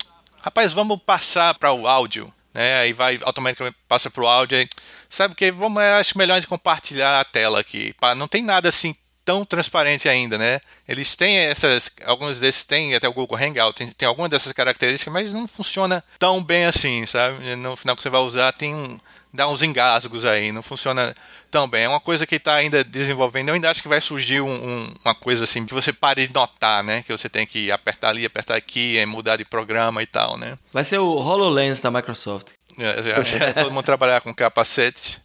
[0.43, 2.79] rapaz, vamos passar para o áudio, né?
[2.79, 4.57] Aí vai automaticamente passa para o áudio.
[4.57, 4.67] Aí,
[5.09, 5.51] sabe que?
[5.51, 7.95] Vamos, acho melhor de compartilhar a tela aqui.
[8.17, 8.93] Não tem nada assim
[9.25, 10.59] tão transparente ainda, né?
[10.85, 15.13] Eles têm essas, alguns desses têm até o Google Hangout tem, tem algumas dessas características,
[15.13, 17.55] mas não funciona tão bem assim, sabe?
[17.55, 18.99] No final que você vai usar tem um
[19.33, 21.15] dá uns engasgos aí, não funciona
[21.49, 21.85] tão bem.
[21.85, 23.49] É uma coisa que está ainda desenvolvendo.
[23.49, 26.33] Eu ainda acho que vai surgir um, um, uma coisa assim que você pare de
[26.33, 27.03] notar, né?
[27.03, 30.57] Que você tem que apertar ali, apertar aqui, mudar de programa e tal, né?
[30.71, 32.51] Vai ser o HoloLens da Microsoft.
[32.77, 35.21] É, já, já, todo mundo trabalhar com capacete.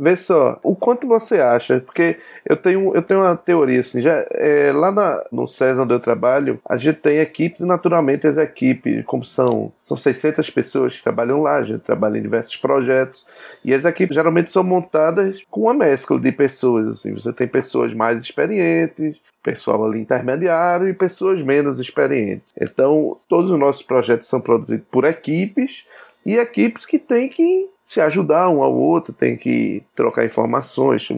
[0.00, 4.24] Vê só, o quanto você acha, porque eu tenho, eu tenho uma teoria assim, já
[4.30, 9.04] é, lá na, no César onde eu trabalho, a gente tem equipes, naturalmente as equipes,
[9.04, 13.26] como são, são 600 pessoas que trabalham lá, a gente trabalha em diversos projetos,
[13.62, 17.92] e as equipes geralmente são montadas com uma mescla de pessoas, assim, você tem pessoas
[17.92, 22.46] mais experientes, pessoal ali intermediário e pessoas menos experientes.
[22.58, 25.84] Então, todos os nossos projetos são produzidos por equipes,
[26.24, 31.08] e equipes que têm que se ajudar um ao outro, tem que trocar informações,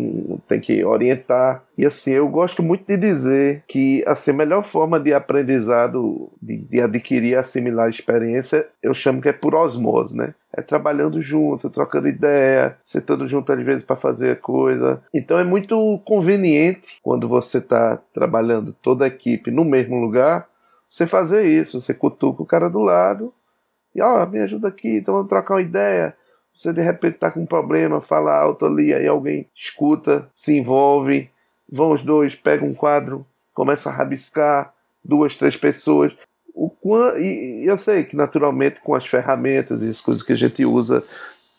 [0.49, 1.63] tem que orientar.
[1.77, 6.57] E assim, eu gosto muito de dizer que assim, a melhor forma de aprendizado, de,
[6.57, 10.35] de adquirir, assimilar experiência, eu chamo que é por osmose, né?
[10.51, 15.03] É trabalhando junto, trocando ideia, sentando junto às vezes para fazer coisa.
[15.13, 20.49] Então é muito conveniente quando você está trabalhando toda a equipe no mesmo lugar,
[20.91, 23.33] você fazer isso, você cutuca o cara do lado
[23.95, 26.17] e ó, oh, me ajuda aqui, então vamos trocar uma ideia
[26.63, 31.29] você de repente está com um problema, fala alto ali, aí alguém escuta, se envolve,
[31.69, 34.73] vão os dois, pega um quadro, começa a rabiscar,
[35.05, 36.13] duas, três pessoas.
[36.55, 36.71] O,
[37.19, 41.03] e eu sei que naturalmente com as ferramentas e as coisas que a gente usa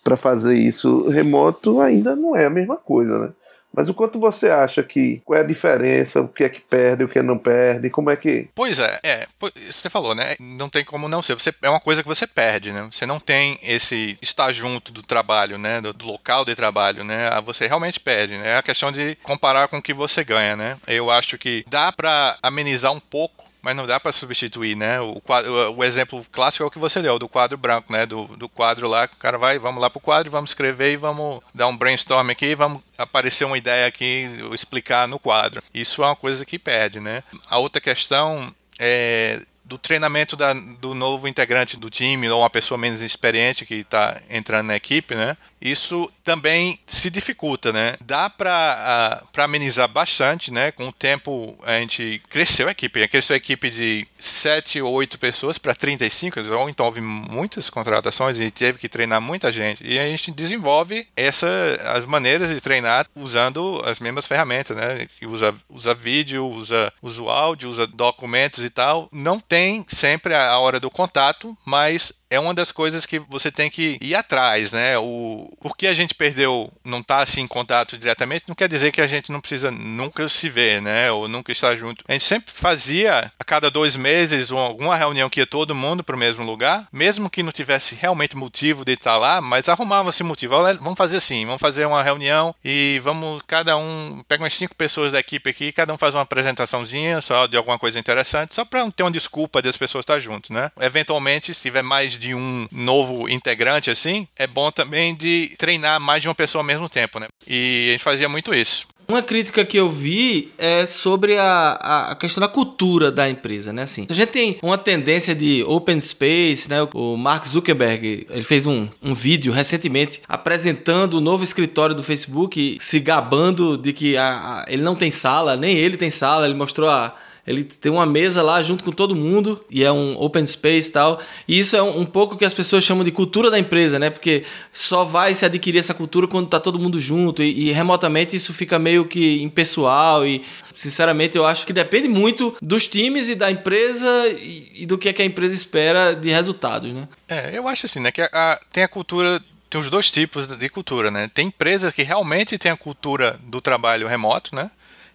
[0.04, 3.34] para fazer isso remoto ainda não é a mesma coisa, né?
[3.76, 7.04] Mas o quanto você acha que qual é a diferença, o que é que perde,
[7.04, 8.48] o que não perde, como é que.
[8.54, 9.28] Pois é, é,
[9.70, 10.36] você falou, né?
[10.40, 11.34] Não tem como não ser.
[11.34, 12.88] Você, é uma coisa que você perde, né?
[12.92, 15.82] Você não tem esse estar junto do trabalho, né?
[15.82, 17.30] Do, do local de trabalho, né?
[17.32, 18.50] Ah, você realmente perde, né?
[18.50, 20.78] É a questão de comparar com o que você ganha, né?
[20.88, 25.00] Eu acho que dá para amenizar um pouco mas não dá para substituir, né?
[25.00, 28.06] O, quadro, o, exemplo clássico é o que você deu, do quadro branco, né?
[28.06, 31.42] Do, do quadro lá, o cara vai, vamos lá pro quadro, vamos escrever e vamos
[31.56, 35.64] dar um brainstorm aqui, vamos aparecer uma ideia aqui, explicar no quadro.
[35.74, 37.24] Isso é uma coisa que perde, né?
[37.50, 42.78] A outra questão é do treinamento da, do novo integrante do time ou uma pessoa
[42.78, 45.38] menos experiente que está entrando na equipe, né?
[45.64, 47.96] Isso também se dificulta, né?
[48.02, 50.72] Dá para amenizar bastante, né?
[50.72, 55.18] Com o tempo a gente cresceu a equipe, cresceu a equipe de 7 ou 8
[55.18, 59.84] pessoas para 35, então, houve muitas contratações e teve que treinar muita gente.
[59.86, 61.48] E a gente desenvolve essa,
[61.96, 65.08] as maneiras de treinar usando as mesmas ferramentas, né?
[65.24, 69.08] Usa, usa vídeo, usa, usa áudio, usa documentos e tal.
[69.12, 73.70] Não tem sempre a hora do contato, mas é uma das coisas que você tem
[73.70, 74.98] que ir atrás, né?
[74.98, 79.02] O porque a gente perdeu, não está assim em contato diretamente, não quer dizer que
[79.02, 81.12] a gente não precisa nunca se ver, né?
[81.12, 82.04] Ou nunca estar junto.
[82.08, 86.16] A gente sempre fazia a cada dois meses alguma reunião que ia todo mundo para
[86.16, 90.56] o mesmo lugar, mesmo que não tivesse realmente motivo de estar lá, mas arrumava-se motivo.
[90.80, 95.12] Vamos fazer assim, vamos fazer uma reunião e vamos cada um pega umas cinco pessoas
[95.12, 98.90] da equipe aqui, cada um faz uma apresentaçãozinha só de alguma coisa interessante, só para
[98.90, 100.72] ter uma desculpa das pessoas estar juntos, né?
[100.80, 106.22] Eventualmente, se tiver mais de um novo integrante assim, é bom também de treinar mais
[106.22, 107.28] de uma pessoa ao mesmo tempo, né?
[107.46, 108.88] E a gente fazia muito isso.
[109.06, 113.84] Uma crítica que eu vi é sobre a, a questão da cultura da empresa, né?
[113.84, 116.88] Assim, a gente tem uma tendência de open space, né?
[116.94, 122.78] O Mark Zuckerberg, ele fez um, um vídeo recentemente apresentando o novo escritório do Facebook,
[122.80, 126.56] se gabando de que a, a, ele não tem sala, nem ele tem sala, ele
[126.56, 127.14] mostrou a
[127.46, 130.92] ele tem uma mesa lá junto com todo mundo e é um open space e
[130.94, 131.20] tal.
[131.46, 134.10] E isso é um, um pouco que as pessoas chamam de cultura da empresa, né?
[134.10, 138.36] Porque só vai se adquirir essa cultura quando tá todo mundo junto e, e remotamente
[138.36, 140.42] isso fica meio que impessoal e
[140.74, 145.10] sinceramente eu acho que depende muito dos times e da empresa e, e do que,
[145.10, 147.10] é que a empresa espera de resultados, né?
[147.28, 148.10] É, eu acho assim, né?
[148.10, 151.30] Que a, a, tem a cultura tem os dois tipos de cultura, né?
[151.34, 154.70] Tem empresas que realmente têm a cultura do trabalho remoto, né?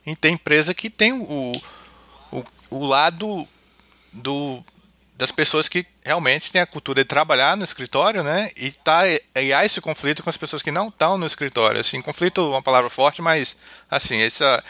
[0.04, 1.52] E tem empresa que tem o,
[2.70, 3.46] o, lado
[4.12, 4.64] do,
[5.16, 8.50] das pessoas que realmente têm a cultura de trabalhar no escritório, né?
[8.56, 9.02] E, tá,
[9.36, 11.80] e há esse conflito com as pessoas que não estão no escritório.
[11.80, 13.56] Assim, conflito é uma palavra forte, mas
[13.90, 14.62] assim, essa,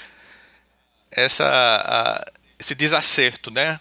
[1.10, 2.24] essa,
[2.58, 3.80] esse desacerto, né?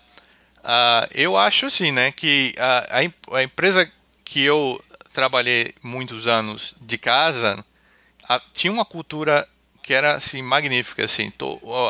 [0.59, 2.11] Uh, eu acho assim, né?
[2.11, 3.89] Que a, a, a empresa
[4.25, 4.81] que eu
[5.13, 7.63] trabalhei muitos anos de casa,
[8.27, 9.47] a, tinha uma cultura
[9.81, 11.31] que era assim magnífica, assim,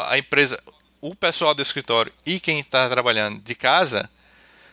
[0.08, 0.62] a empresa,
[1.02, 4.10] o pessoal do escritório e quem está trabalhando de casa,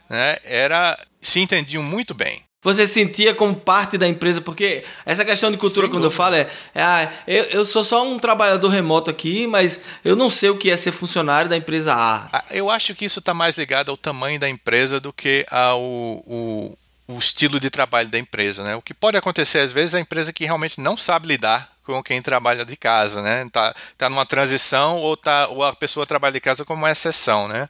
[0.08, 2.42] né, era se entendiam muito bem.
[2.64, 6.14] Você sentia como parte da empresa, porque essa questão de cultura, Sem quando dúvida.
[6.14, 10.16] eu falo, é, é ah, eu, eu sou só um trabalhador remoto aqui, mas eu
[10.16, 12.30] não sei o que é ser funcionário da empresa A.
[12.32, 15.78] Ah, eu acho que isso está mais ligado ao tamanho da empresa do que ao,
[15.78, 18.75] o, o estilo de trabalho da empresa, né?
[18.75, 22.03] O que pode acontecer às vezes é a empresa que realmente não sabe lidar com
[22.03, 23.47] quem trabalha de casa, né?
[23.53, 27.47] Tá, tá numa transição ou tá ou a pessoa trabalha de casa como uma exceção,
[27.47, 27.69] né?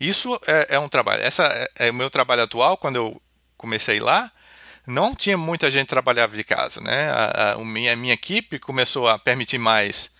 [0.00, 1.22] Isso é, é um trabalho.
[1.22, 3.22] Essa é, é, o meu trabalho atual quando eu
[3.56, 4.30] comecei lá.
[4.86, 7.10] Não tinha muita gente trabalhava de casa, né?
[7.10, 10.10] A, a, minha, a minha equipe começou a permitir mais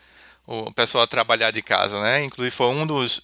[0.46, 2.22] o pessoal trabalhar de casa, né?
[2.22, 3.22] Inclusive foi um dos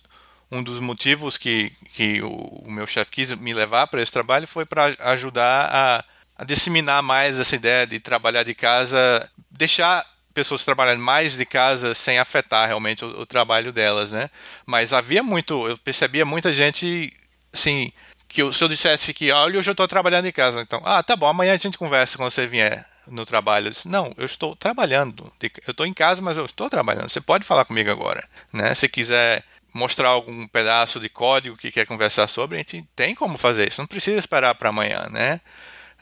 [0.51, 4.47] um dos motivos que, que o, o meu chefe quis me levar para esse trabalho
[4.47, 6.05] foi para ajudar a,
[6.39, 11.95] a disseminar mais essa ideia de trabalhar de casa, deixar pessoas trabalhando mais de casa
[11.95, 14.29] sem afetar realmente o, o, trabalho delas, né?
[14.67, 17.13] Mas havia muito, eu percebia muita gente,
[17.53, 17.91] assim,
[18.29, 21.03] que eu, se eu dissesse que, olha, hoje eu estou trabalhando em casa, então, ah,
[21.03, 23.69] tá bom, amanhã a gente conversa quando você vier no trabalho.
[23.69, 27.09] Eu disse, não, eu estou trabalhando, eu estou em casa, mas eu estou trabalhando.
[27.09, 28.75] Você pode falar comigo agora, né?
[28.75, 29.43] Se quiser
[29.77, 33.81] mostrar algum pedaço de código que quer conversar sobre, a gente tem como fazer isso,
[33.81, 35.41] não precisa esperar para amanhã, né?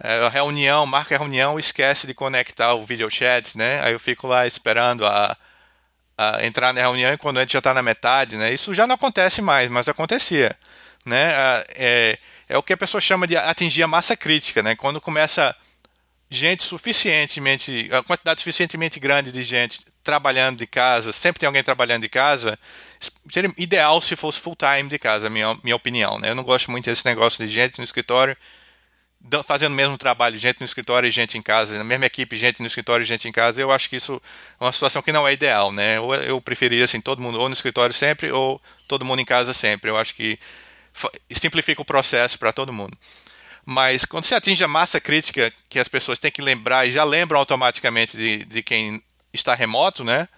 [0.03, 3.81] É, reunião, marca a reunião, esquece de conectar o video chat, né?
[3.83, 5.37] Aí eu fico lá esperando a,
[6.19, 8.53] a entrar na reunião e quando a gente já está na metade, né?
[8.53, 10.57] Isso já não acontece mais, mas acontecia,
[11.05, 11.33] né?
[11.77, 14.75] É, é o que a pessoa chama de atingir a massa crítica, né?
[14.75, 15.55] Quando começa
[16.31, 22.03] gente suficientemente, a quantidade suficientemente grande de gente trabalhando de casa, sempre tem alguém trabalhando
[22.03, 22.59] de casa,
[23.33, 26.19] seria ideal se fosse full time de casa, minha, minha opinião.
[26.19, 26.31] Né?
[26.31, 28.37] Eu não gosto muito desse negócio de gente no escritório
[29.43, 32.61] fazendo o mesmo trabalho, gente no escritório e gente em casa, na mesma equipe, gente
[32.61, 33.61] no escritório e gente em casa.
[33.61, 34.21] Eu acho que isso
[34.61, 35.97] é uma situação que não é ideal, né?
[35.97, 39.55] Eu, eu preferiria assim todo mundo ou no escritório sempre ou todo mundo em casa
[39.55, 39.91] sempre.
[39.91, 40.39] Eu acho que
[41.31, 42.97] simplifica o processo para todo mundo.
[43.65, 47.03] Mas quando você atinge a massa crítica que as pessoas têm que lembrar e já
[47.03, 49.03] lembram automaticamente de, de quem
[49.35, 50.29] está remoto, né?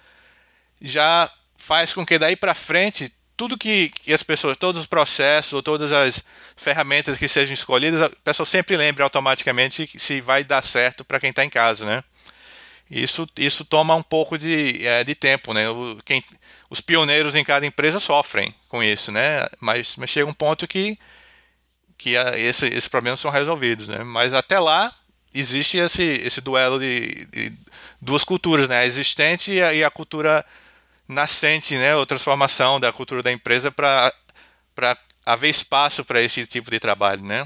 [0.81, 5.53] Já faz com que daí para frente tudo que, que, as pessoas, todos os processos
[5.53, 6.25] ou todas as
[6.57, 11.31] ferramentas que sejam escolhidas, a pessoa sempre lembre automaticamente se vai dar certo para quem
[11.31, 12.03] está em casa, né?
[12.91, 15.69] Isso, isso toma um pouco de, é, de tempo, né?
[15.69, 16.25] O, quem,
[16.71, 19.47] os pioneiros em cada empresa sofrem com isso, né?
[19.61, 20.99] Mas, mas chega um ponto que,
[21.99, 24.03] que a, esse, esses problemas são resolvidos, né?
[24.05, 24.91] Mas até lá
[25.35, 27.53] existe esse, esse duelo de, de
[28.01, 28.79] duas culturas, né?
[28.79, 30.45] A existente e a, e a cultura
[31.09, 34.13] nascente, né, ou transformação da cultura da empresa para
[35.25, 37.43] haver espaço para esse tipo de trabalho, né?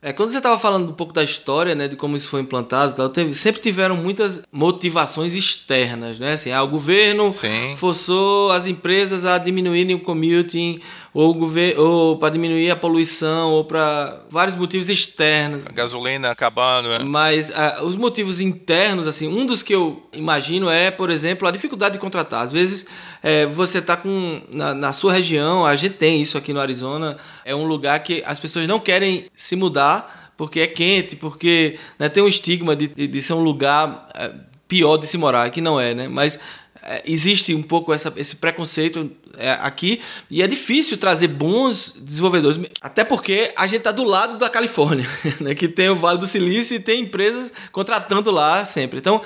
[0.00, 2.94] É, quando você estava falando um pouco da história, né, de como isso foi implantado,
[2.94, 6.34] tal, teve, sempre tiveram muitas motivações externas, né?
[6.34, 7.74] Assim, ah, o governo Sim.
[7.76, 10.80] forçou as empresas a diminuírem o commuting,
[11.12, 11.36] ou,
[11.76, 15.62] ou para diminuir a poluição, ou para vários motivos externos.
[15.66, 17.00] A gasolina acabando, né?
[17.04, 21.50] Mas ah, os motivos internos, assim, um dos que eu imagino é, por exemplo, a
[21.50, 22.44] dificuldade de contratar.
[22.44, 22.86] Às vezes
[23.22, 27.16] é, você está com na, na sua região, a gente tem isso aqui no Arizona,
[27.44, 32.08] é um lugar que as pessoas não querem se mudar porque é quente, porque né,
[32.08, 34.30] tem um estigma de, de ser um lugar é,
[34.68, 36.06] pior de se morar, que não é, né?
[36.06, 36.38] Mas
[36.80, 40.00] é, existe um pouco essa, esse preconceito é, aqui
[40.30, 45.08] e é difícil trazer bons desenvolvedores, até porque a gente está do lado da Califórnia,
[45.40, 49.00] né, que tem o Vale do Silício e tem empresas contratando lá sempre.
[49.00, 49.20] Então,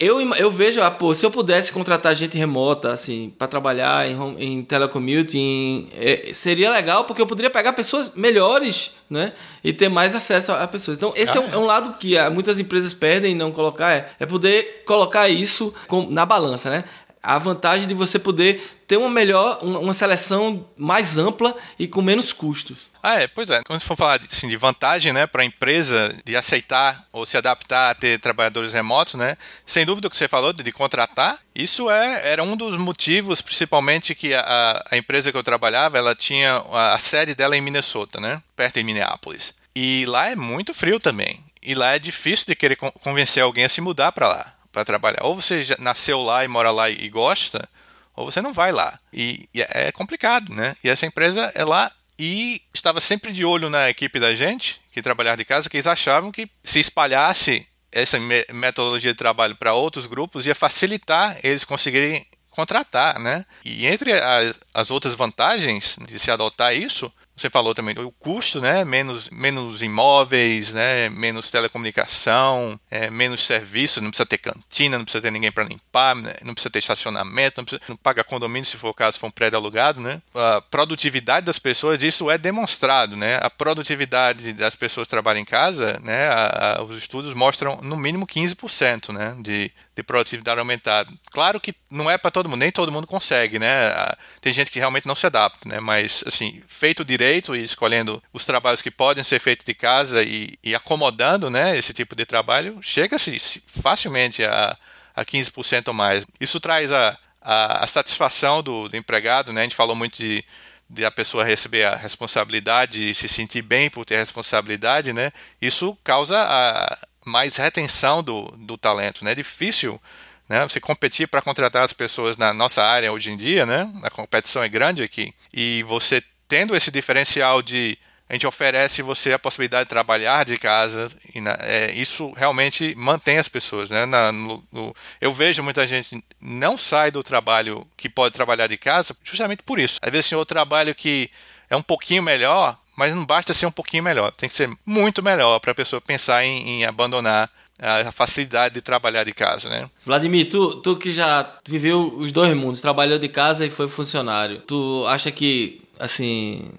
[0.00, 4.16] eu, eu vejo, ah, pô, se eu pudesse contratar gente remota, assim, para trabalhar em,
[4.38, 9.34] em telecommuting, é, seria legal, porque eu poderia pegar pessoas melhores, né?
[9.62, 10.96] E ter mais acesso a, a pessoas.
[10.96, 13.52] Então, esse ah, é, um, é, um, lado que ah, muitas empresas perdem em não
[13.52, 16.84] colocar, é, é poder colocar isso com, na balança, né?
[17.22, 22.32] A vantagem de você poder ter uma melhor, uma seleção mais ampla e com menos
[22.32, 22.90] custos.
[23.02, 23.62] Ah, é, pois é.
[23.62, 27.90] Quando for falar assim, de vantagem né, para a empresa de aceitar ou se adaptar
[27.90, 31.90] a ter trabalhadores remotos, né, sem dúvida o que você falou de, de contratar, isso
[31.90, 36.62] é, era um dos motivos, principalmente, que a, a empresa que eu trabalhava, ela tinha
[36.72, 39.54] a, a sede dela em Minnesota, né, perto de Minneapolis.
[39.74, 41.42] E lá é muito frio também.
[41.62, 45.24] E lá é difícil de querer convencer alguém a se mudar para lá para trabalhar.
[45.24, 47.68] Ou você já nasceu lá e mora lá e gosta,
[48.14, 48.98] ou você não vai lá.
[49.12, 50.74] E, e, é complicado, né?
[50.82, 55.00] E essa empresa é lá e estava sempre de olho na equipe da gente, que
[55.00, 58.18] trabalhava de casa, que eles achavam que se espalhasse essa
[58.52, 63.44] metodologia de trabalho para outros grupos ia facilitar eles conseguirem contratar, né?
[63.64, 67.10] E entre as, as outras vantagens de se adotar isso,
[67.40, 68.84] você falou também o custo, né?
[68.84, 71.08] Menos, menos imóveis, né?
[71.08, 76.14] Menos telecomunicação, é, menos serviços, não precisa ter cantina, não precisa ter ninguém para limpar,
[76.16, 76.34] né?
[76.42, 79.30] não precisa ter estacionamento, não, precisa, não paga condomínio se for o caso, for um
[79.30, 80.20] prédio alugado, né?
[80.34, 83.38] A produtividade das pessoas, isso é demonstrado, né?
[83.40, 86.28] A produtividade das pessoas que trabalham em casa, né?
[86.28, 89.34] A, a, os estudos mostram no mínimo 15%, né?
[89.40, 91.10] De, de produtividade aumentada.
[91.30, 93.92] Claro que não é para todo mundo, nem todo mundo consegue, né?
[94.40, 95.80] Tem gente que realmente não se adapta, né?
[95.80, 100.22] Mas, assim, feito direito, direito e escolhendo os trabalhos que podem ser feitos de casa
[100.22, 104.76] e, e acomodando né, esse tipo de trabalho, chega-se facilmente a,
[105.14, 106.26] a 15% ou mais.
[106.40, 109.60] Isso traz a, a, a satisfação do, do, empregado, né?
[109.60, 110.44] a gente falou muito de,
[110.88, 115.30] de a pessoa receber a responsabilidade e se sentir bem por ter responsabilidade, né?
[115.62, 119.24] isso causa a, mais retenção do, do talento.
[119.24, 119.32] Né?
[119.32, 120.00] É difícil
[120.48, 120.64] né?
[120.64, 123.88] Você competir para contratar as pessoas na nossa área hoje em dia, né?
[124.02, 125.32] A competição é grande aqui.
[125.54, 126.20] E você
[126.50, 127.96] tendo esse diferencial de
[128.28, 132.94] a gente oferece você a possibilidade de trabalhar de casa e na, é, isso realmente
[132.96, 134.04] mantém as pessoas né?
[134.04, 138.76] Na, no, no, eu vejo muita gente não sai do trabalho que pode trabalhar de
[138.76, 139.98] casa justamente por isso.
[140.02, 141.30] Às vezes tem outro trabalho que
[141.68, 145.22] é um pouquinho melhor mas não basta ser um pouquinho melhor tem que ser muito
[145.22, 147.48] melhor para a pessoa pensar em, em, abandonar
[147.80, 149.88] a facilidade de trabalhar de casa né?
[150.04, 154.60] Vladimir tu, tu que já viveu os dois mundos trabalhou de casa e foi funcionário
[154.66, 156.70] tu acha que assim,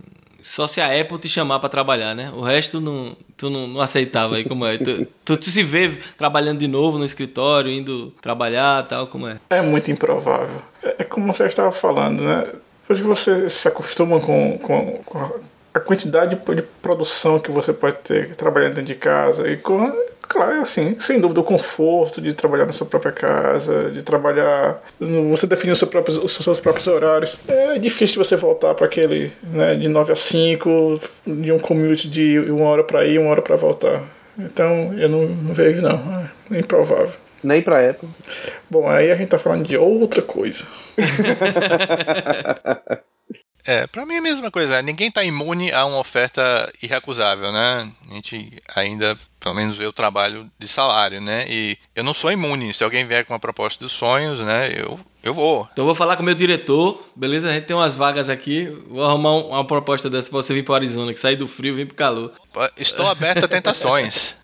[0.41, 2.31] só se a Apple te chamar para trabalhar, né?
[2.35, 4.77] O resto não, tu não, não aceitava aí como é.
[4.77, 9.37] Tu, tu, tu, se vê trabalhando de novo no escritório, indo trabalhar, tal, como é?
[9.49, 10.61] É muito improvável.
[10.83, 12.51] É, é como você estava falando, né?
[12.81, 15.39] Depois que você se acostuma com, com, com
[15.73, 19.93] a quantidade de produção que você pode ter trabalhando dentro de casa e com
[20.31, 24.81] Claro, assim, sem dúvida, o conforto de trabalhar na sua própria casa, de trabalhar.
[25.29, 27.37] Você definir os seus próprios, os seus próprios horários.
[27.49, 32.39] É difícil você voltar para aquele né, de 9 a 5, de um commute de
[32.49, 34.03] uma hora para ir, uma hora para voltar.
[34.39, 35.99] Então, eu não, não vejo, não.
[36.49, 37.11] É improvável.
[37.43, 38.07] Nem para Apple.
[38.69, 40.65] Bom, aí a gente tá falando de outra coisa.
[43.65, 44.81] É, pra mim é a mesma coisa.
[44.81, 47.91] Ninguém está imune a uma oferta irrecusável, né?
[48.09, 51.45] A gente ainda, pelo menos eu trabalho de salário, né?
[51.47, 52.73] E eu não sou imune.
[52.73, 54.69] Se alguém vier com uma proposta dos sonhos, né?
[54.75, 55.67] Eu, eu vou.
[55.71, 57.49] Então eu vou falar com o meu diretor, beleza?
[57.49, 58.65] A gente tem umas vagas aqui.
[58.89, 61.77] Vou arrumar uma proposta dessa pra você vir para Arizona, que sair do frio e
[61.77, 62.33] vir pro calor.
[62.77, 64.35] Estou aberto a tentações.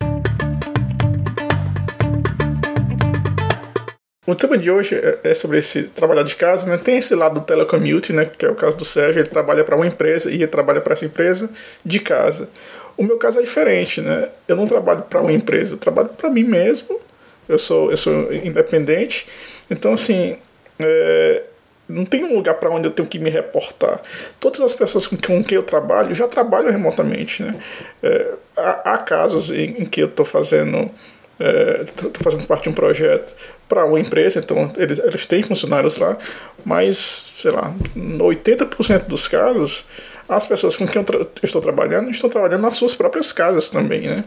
[4.27, 6.77] O tema de hoje é, é sobre esse trabalhar de casa, né?
[6.77, 8.25] Tem esse lado do telecommute, né?
[8.25, 11.05] Que é o caso do Sérgio, ele trabalha para uma empresa e trabalha para essa
[11.05, 11.49] empresa
[11.85, 12.49] de casa.
[12.97, 14.27] O meu caso é diferente, né?
[14.45, 16.99] Eu não trabalho para uma empresa, eu trabalho para mim mesmo.
[17.47, 19.27] Eu sou, eu sou independente.
[19.71, 20.35] Então, assim,
[20.77, 21.43] é,
[21.87, 24.01] não tem um lugar para onde eu tenho que me reportar.
[24.41, 27.55] Todas as pessoas com quem eu trabalho já trabalham remotamente, né?
[28.03, 30.91] É, há, há, casos em, em que eu estou fazendo
[31.39, 33.35] estou é, fazendo parte de um projeto
[33.67, 36.17] para uma empresa, então eles, eles têm funcionários lá,
[36.65, 39.85] mas, sei lá, 80% dos casos
[40.29, 44.25] as pessoas com quem eu, estou trabalhando estão trabalhando nas suas próprias casas também, né?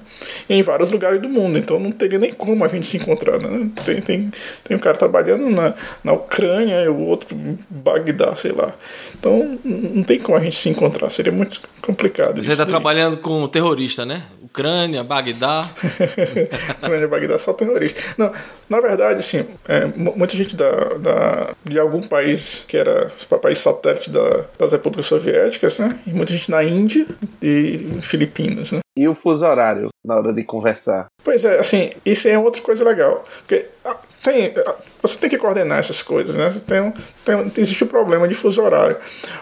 [0.49, 3.69] Em vários lugares do mundo, então não teria nem como a gente se encontrar, né?
[3.85, 4.33] Tem, tem,
[4.65, 8.73] tem um cara trabalhando na, na Ucrânia e o outro em Bagdá, sei lá.
[9.15, 12.43] Então não tem como a gente se encontrar, seria muito complicado.
[12.43, 14.23] Você está trabalhando com terrorista, né?
[14.51, 15.63] Ucrânia, Bagdá.
[16.83, 18.01] Ucrânia, Bagdá, só terrorista.
[18.19, 18.33] Não,
[18.69, 24.11] na verdade, assim, é, muita gente da, da, de algum país que era país satélite
[24.11, 25.99] da, das repúblicas soviéticas, né?
[26.07, 27.07] E muita gente na Índia
[27.41, 28.81] e Filipinas, né?
[28.97, 31.07] E o fuso horário na hora de conversar.
[31.23, 33.25] Pois é, assim, isso é outra coisa legal.
[33.39, 36.49] Porque ah, tem, ah, você tem que coordenar essas coisas, né?
[36.67, 36.93] Tem,
[37.25, 38.97] tem, existe o problema de fuso horário.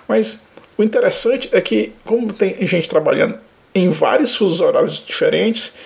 [0.06, 0.46] Mas
[0.76, 5.76] o interessante é que, como tem gente trabalhando em vários fusos horários diferentes,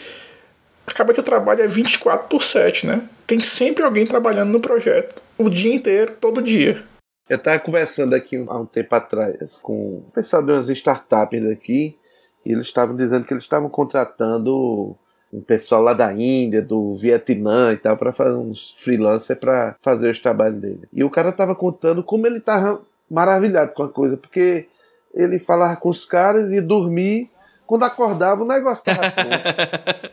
[0.86, 3.08] acaba que o trabalho é 24 por 7, né?
[3.26, 6.82] Tem sempre alguém trabalhando no projeto, o dia inteiro, todo dia.
[7.28, 11.96] Eu estava conversando aqui há um tempo atrás com o pessoal de umas startups daqui,
[12.44, 14.96] e eles estavam dizendo que eles estavam contratando
[15.32, 20.10] um pessoal lá da Índia, do Vietnã e tal, para fazer uns freelancers para fazer
[20.10, 20.82] os trabalhos dele.
[20.92, 24.66] E o cara estava contando como ele estava maravilhado com a coisa, porque
[25.14, 27.30] ele falava com os caras e dormir
[27.72, 29.06] quando acordava o negócio estava.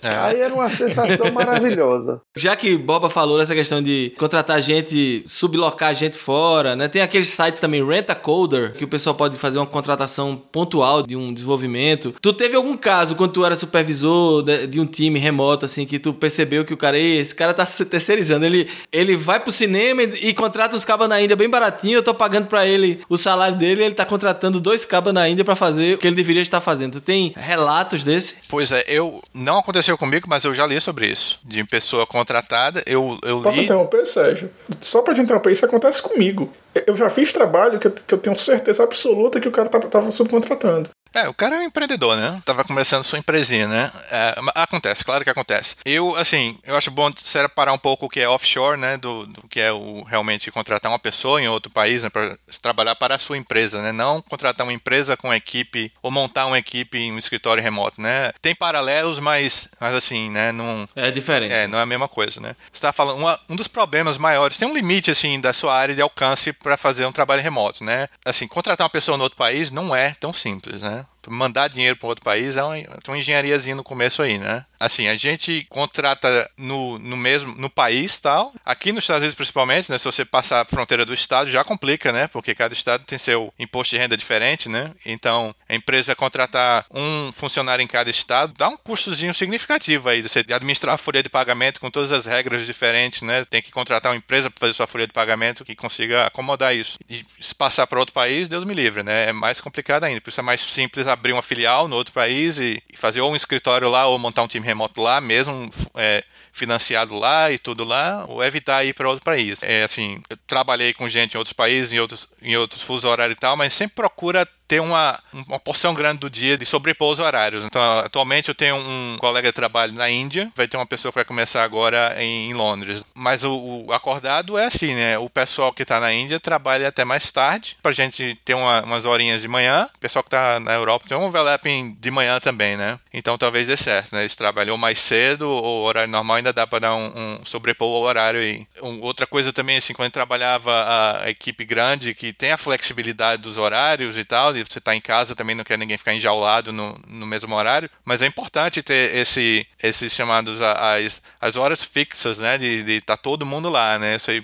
[0.01, 0.15] É.
[0.23, 2.21] Aí era uma sensação maravilhosa.
[2.33, 6.87] Já que Boba falou dessa questão de contratar gente, sublocar gente fora, né?
[6.87, 11.03] Tem aqueles sites também, Rent a Coder, que o pessoal pode fazer uma contratação pontual
[11.03, 12.15] de um desenvolvimento.
[12.21, 15.99] Tu teve algum caso quando tu era supervisor de, de um time remoto, assim, que
[15.99, 18.45] tu percebeu que o cara, esse cara tá se terceirizando.
[18.45, 22.03] Ele, ele vai pro cinema e, e contrata os cabas na Índia bem baratinho, eu
[22.03, 25.43] tô pagando para ele o salário dele e ele tá contratando dois cabas na Índia
[25.43, 26.93] para fazer o que ele deveria estar fazendo.
[26.93, 28.35] Tu tem relatos desse?
[28.47, 31.39] Pois é, eu não aconteceu comigo, mas eu já li sobre isso.
[31.43, 33.65] De pessoa contratada, eu, eu Posso li...
[33.65, 34.51] interromper, Sérgio?
[34.79, 36.53] Só pra te interromper, isso acontece comigo.
[36.85, 39.87] Eu já fiz trabalho que eu, que eu tenho certeza absoluta que o cara tava,
[39.87, 40.89] tava subcontratando.
[41.13, 42.41] É, o cara é um empreendedor, né?
[42.45, 43.91] Tava começando sua empresinha, né?
[44.11, 45.75] É, acontece, claro que acontece.
[45.83, 48.97] Eu, assim, eu acho bom separar um pouco o que é offshore, né?
[48.97, 52.09] Do, do que é o realmente contratar uma pessoa em outro país, né?
[52.09, 53.91] Para trabalhar para a sua empresa, né?
[53.91, 58.31] Não contratar uma empresa com equipe ou montar uma equipe em um escritório remoto, né?
[58.41, 60.51] Tem paralelos, mas, mas assim, né?
[60.51, 61.53] Não, é diferente.
[61.53, 62.55] É, não é a mesma coisa, né?
[62.71, 65.95] Você tá falando, uma, um dos problemas maiores, tem um limite, assim, da sua área
[65.95, 68.07] de alcance para fazer um trabalho remoto, né?
[68.23, 71.05] Assim, contratar uma pessoa no outro país não é tão simples, né?
[71.29, 72.75] Mandar dinheiro para outro país é uma,
[73.07, 74.65] uma engenhariazinha no começo aí, né?
[74.79, 78.53] Assim, a gente contrata no, no mesmo no país tal.
[78.65, 79.97] Aqui nos Estados Unidos, principalmente, né?
[79.97, 82.27] Se você passar a fronteira do estado, já complica, né?
[82.27, 84.91] Porque cada estado tem seu imposto de renda diferente, né?
[85.05, 90.21] Então, a empresa contratar um funcionário em cada estado dá um custozinho significativo aí.
[90.21, 93.43] Você administrar a folha de pagamento com todas as regras diferentes, né?
[93.45, 96.97] Tem que contratar uma empresa para fazer sua folha de pagamento que consiga acomodar isso.
[97.09, 99.29] E se passar para outro país, Deus me livre, né?
[99.29, 100.21] É mais complicado ainda.
[100.21, 103.35] Por isso é mais simples abrir uma filial no outro país e, fazer ou um
[103.35, 108.25] escritório lá ou montar um time remoto lá, mesmo é, financiado lá e tudo lá,
[108.27, 109.61] ou evitar ir para outro país.
[109.63, 113.35] É assim, eu trabalhei com gente em outros países, em outros, em outros fusos horários
[113.37, 117.19] e tal, mas sempre procura ter uma, uma porção grande do dia de sobrepor os
[117.19, 117.65] horários.
[117.65, 121.17] Então, atualmente eu tenho um colega de trabalho na Índia, vai ter uma pessoa que
[121.17, 123.03] vai começar agora em, em Londres.
[123.15, 125.17] Mas o, o, acordado é assim, né?
[125.17, 129.05] O pessoal que está na Índia trabalha até mais tarde, pra gente ter uma, umas
[129.05, 129.89] horinhas de manhã.
[129.95, 132.99] O pessoal que está na Europa tem um overlapping de manhã também, né?
[133.11, 134.21] Então talvez dê certo, né?
[134.21, 138.01] Eles trabalham mais cedo, ou horário normal ainda dá para dar um, um sobrepor o
[138.03, 138.67] horário aí.
[138.81, 143.41] Um, outra coisa também, assim, quando trabalhava a, a equipe grande, que tem a flexibilidade
[143.41, 146.99] dos horários e tal, você está em casa, também não quer ninguém ficar enjaulado no,
[147.07, 152.57] no mesmo horário, mas é importante ter esse, esses chamados as, as horas fixas, né,
[152.57, 154.43] de estar tá todo mundo lá, né, você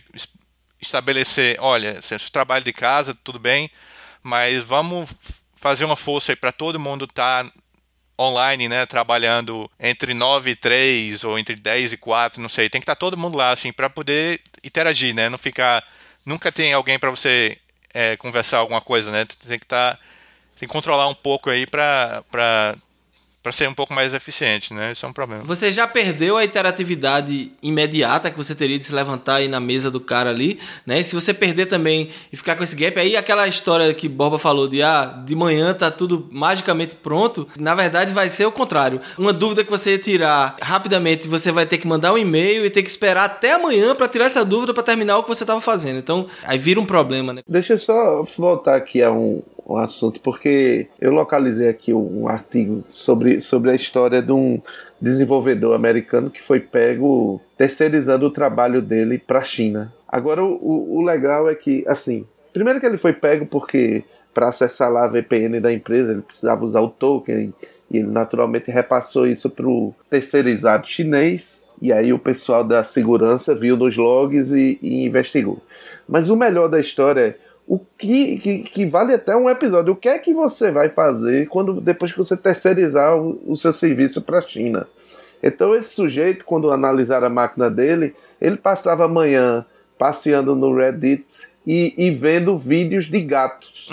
[0.82, 3.70] estabelecer, olha, se trabalho de casa, tudo bem,
[4.22, 5.10] mas vamos
[5.56, 7.52] fazer uma força aí para todo mundo estar tá
[8.20, 12.80] online, né, trabalhando entre 9 e 3 ou entre 10 e 4, não sei, tem
[12.80, 15.84] que estar tá todo mundo lá assim para poder interagir, né, não ficar
[16.26, 17.58] nunca tem alguém para você
[17.94, 19.26] é, conversar alguma coisa, né?
[19.26, 20.00] Tem que estar tá
[20.58, 22.76] tem que controlar um pouco aí para
[23.46, 24.92] para ser um pouco mais eficiente, né?
[24.92, 25.44] Isso é um problema.
[25.44, 29.92] Você já perdeu a interatividade imediata que você teria de se levantar aí na mesa
[29.92, 31.02] do cara ali, né?
[31.02, 34.40] E se você perder também e ficar com esse gap, aí aquela história que Borba
[34.40, 39.00] falou de ah, de manhã tá tudo magicamente pronto, na verdade vai ser o contrário.
[39.16, 42.82] Uma dúvida que você tirar rapidamente, você vai ter que mandar um e-mail e ter
[42.82, 46.00] que esperar até amanhã para tirar essa dúvida para terminar o que você estava fazendo.
[46.00, 47.44] Então, aí vira um problema, né?
[47.48, 52.84] Deixa eu só voltar aqui a um, um assunto, porque eu localizei aqui um artigo
[52.88, 54.62] sobre, sobre a história de um
[55.02, 59.94] desenvolvedor americano que foi pego terceirizando o trabalho dele para a China.
[60.08, 64.04] Agora, o, o legal é que, assim, primeiro que ele foi pego porque
[64.34, 67.54] para acessar lá a VPN da empresa ele precisava usar o token
[67.90, 71.64] e ele naturalmente repassou isso para o terceirizado chinês.
[71.82, 75.62] E aí o pessoal da segurança viu nos logs e, e investigou.
[76.08, 77.36] Mas o melhor da história é
[77.68, 79.94] o que, que, que, vale até um episódio.
[79.94, 83.74] O que é que você vai fazer quando depois que você terceirizar o, o seu
[83.74, 84.88] serviço para a China?
[85.42, 89.66] Então esse sujeito, quando analisar a máquina dele, ele passava a manhã
[89.98, 91.26] passeando no Reddit
[91.66, 93.90] e, e vendo vídeos de gatos.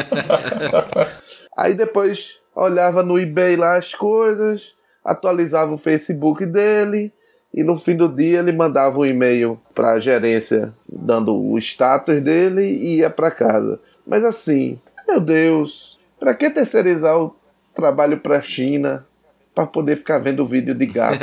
[1.56, 4.62] Aí depois olhava no eBay lá as coisas,
[5.04, 7.12] atualizava o Facebook dele
[7.52, 12.22] e no fim do dia ele mandava um e-mail para a gerência dando o status
[12.22, 13.80] dele e ia para casa.
[14.06, 14.78] Mas assim,
[15.08, 17.34] meu Deus, para que terceirizar o
[17.74, 19.06] trabalho para a China?
[19.54, 21.18] para poder ficar vendo vídeo de gato.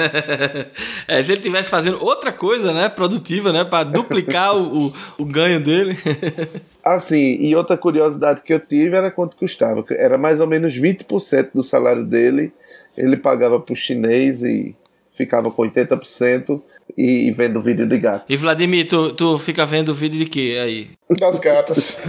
[1.07, 5.25] é, se ele tivesse fazendo outra coisa, né, produtiva, né, para duplicar o, o, o,
[5.25, 5.97] ganho dele.
[6.83, 9.83] assim, e outra curiosidade que eu tive era quanto custava.
[9.91, 12.51] Era mais ou menos 20% do salário dele,
[12.97, 14.75] ele pagava pro chinês e
[15.17, 16.61] ficava com 80%
[16.97, 18.25] e, e vendo vídeo de gato.
[18.29, 20.89] E Vladimir, tu, tu fica vendo vídeo de quê aí?
[21.17, 21.99] Das gatas.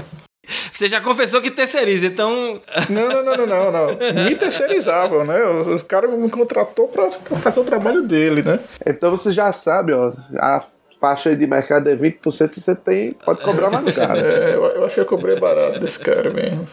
[0.72, 2.60] Você já confessou que terceiriza, então.
[2.88, 4.24] Não, não, não, não, não.
[4.24, 5.44] Me terceirizavam, né?
[5.44, 8.58] O cara me contratou para fazer o trabalho dele, né?
[8.86, 10.12] Então você já sabe, ó.
[10.38, 10.64] A
[11.00, 14.18] faixa de mercado é 20%, você tem, pode cobrar mais caro.
[14.18, 16.66] É, eu, eu acho que eu cobrei barato desse cara mesmo.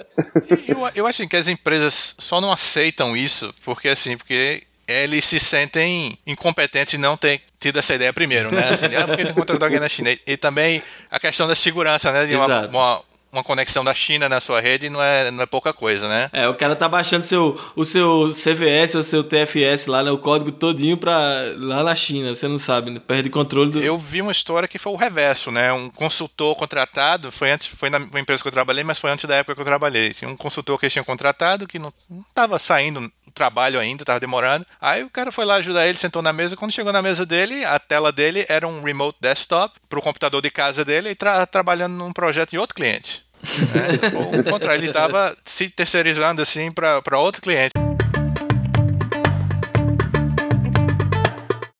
[0.67, 5.39] Eu, eu acho que as empresas só não aceitam isso, porque assim, porque eles se
[5.39, 8.69] sentem incompetentes e não ter tido essa ideia primeiro, né?
[8.69, 10.15] Assim, ah, porque tem contratou alguém na China.
[10.25, 12.25] E, também a questão da segurança, né?
[12.25, 15.73] De uma, uma, uma, conexão da China na sua rede não é, não é pouca
[15.73, 16.29] coisa, né?
[16.31, 20.11] É, o cara tá baixando seu, o seu CVS ou seu TFS lá, né?
[20.11, 21.17] O código todinho pra,
[21.57, 23.01] lá na China, você não sabe, né?
[23.05, 23.81] Perde controle do...
[23.81, 25.73] Eu vi uma história que foi o reverso, né?
[25.73, 29.35] Um consultor contratado, foi antes, foi na empresa que eu trabalhei, mas foi antes da
[29.37, 30.13] época que eu trabalhei.
[30.13, 34.19] Tinha um consultor que eles tinham contratado que não, não tava saindo trabalho ainda, tava
[34.19, 34.65] demorando.
[34.81, 36.55] Aí o cara foi lá ajudar ele, sentou na mesa.
[36.55, 40.41] Quando chegou na mesa dele, a tela dele era um remote desktop para o computador
[40.41, 43.23] de casa dele e tra trabalhando num projeto em outro cliente.
[43.45, 47.71] É, o contrário, ele estava se terceirizando assim para outro cliente.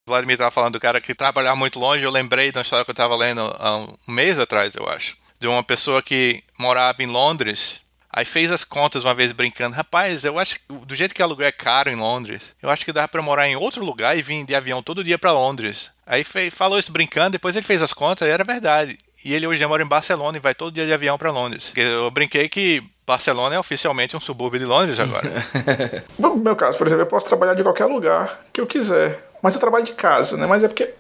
[0.08, 2.04] O Vladimir estava falando do cara que trabalhava muito longe.
[2.04, 5.18] Eu lembrei de uma história que eu estava lendo há um mês atrás, eu acho.
[5.40, 7.82] De uma pessoa que morava em Londres
[8.16, 9.76] Aí fez as contas uma vez brincando.
[9.76, 12.94] Rapaz, eu acho que do jeito que aluguel é caro em Londres, eu acho que
[12.94, 15.92] dá para morar em outro lugar e vir de avião todo dia para Londres.
[16.08, 18.98] Aí fez, falou isso brincando, depois ele fez as contas e era verdade.
[19.26, 21.74] E ele hoje mora em Barcelona e vai todo dia de avião para Londres.
[21.76, 25.46] Eu brinquei que Barcelona é oficialmente um subúrbio de Londres agora.
[26.18, 29.28] no meu caso, por exemplo, eu posso trabalhar de qualquer lugar que eu quiser.
[29.42, 30.48] Mas eu trabalho de casa, né?
[30.48, 30.94] Mas é porque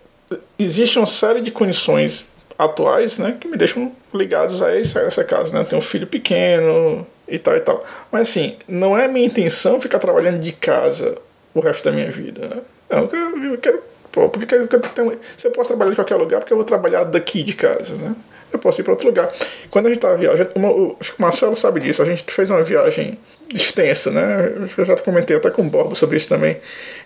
[0.59, 2.27] existe uma série de condições
[2.57, 5.61] atuais, né, que me deixam ligados a essa, essa casa, né?
[5.61, 7.83] Eu tenho um filho pequeno e tal e tal.
[8.11, 11.17] Mas assim, não é minha intenção ficar trabalhando de casa
[11.53, 12.61] o resto da minha vida, né?
[12.89, 16.15] Não, eu quero, eu quero pô, porque eu tenho, se eu posso trabalhar de qualquer
[16.15, 18.15] lugar, porque eu vou trabalhar daqui de casa, né?
[18.51, 19.31] Eu posso ir para outro lugar.
[19.69, 23.17] Quando a gente estava viajando, uma, o Marcelo sabe disso, a gente fez uma viagem
[23.53, 24.53] extensa, né?
[24.77, 26.57] Eu já comentei até com o Bob sobre isso também.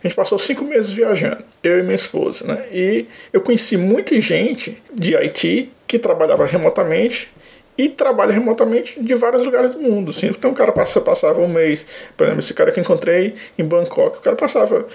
[0.04, 2.66] A gente passou cinco meses viajando, eu e minha esposa, né?
[2.72, 7.30] E eu conheci muita gente de IT que trabalhava remotamente
[7.80, 10.12] e trabalha remotamente de vários lugares do mundo.
[10.12, 10.28] Assim.
[10.28, 11.88] Então, um cara passa, passava um mês,
[12.18, 14.86] por exemplo, esse cara que encontrei em Bangkok, o cara passava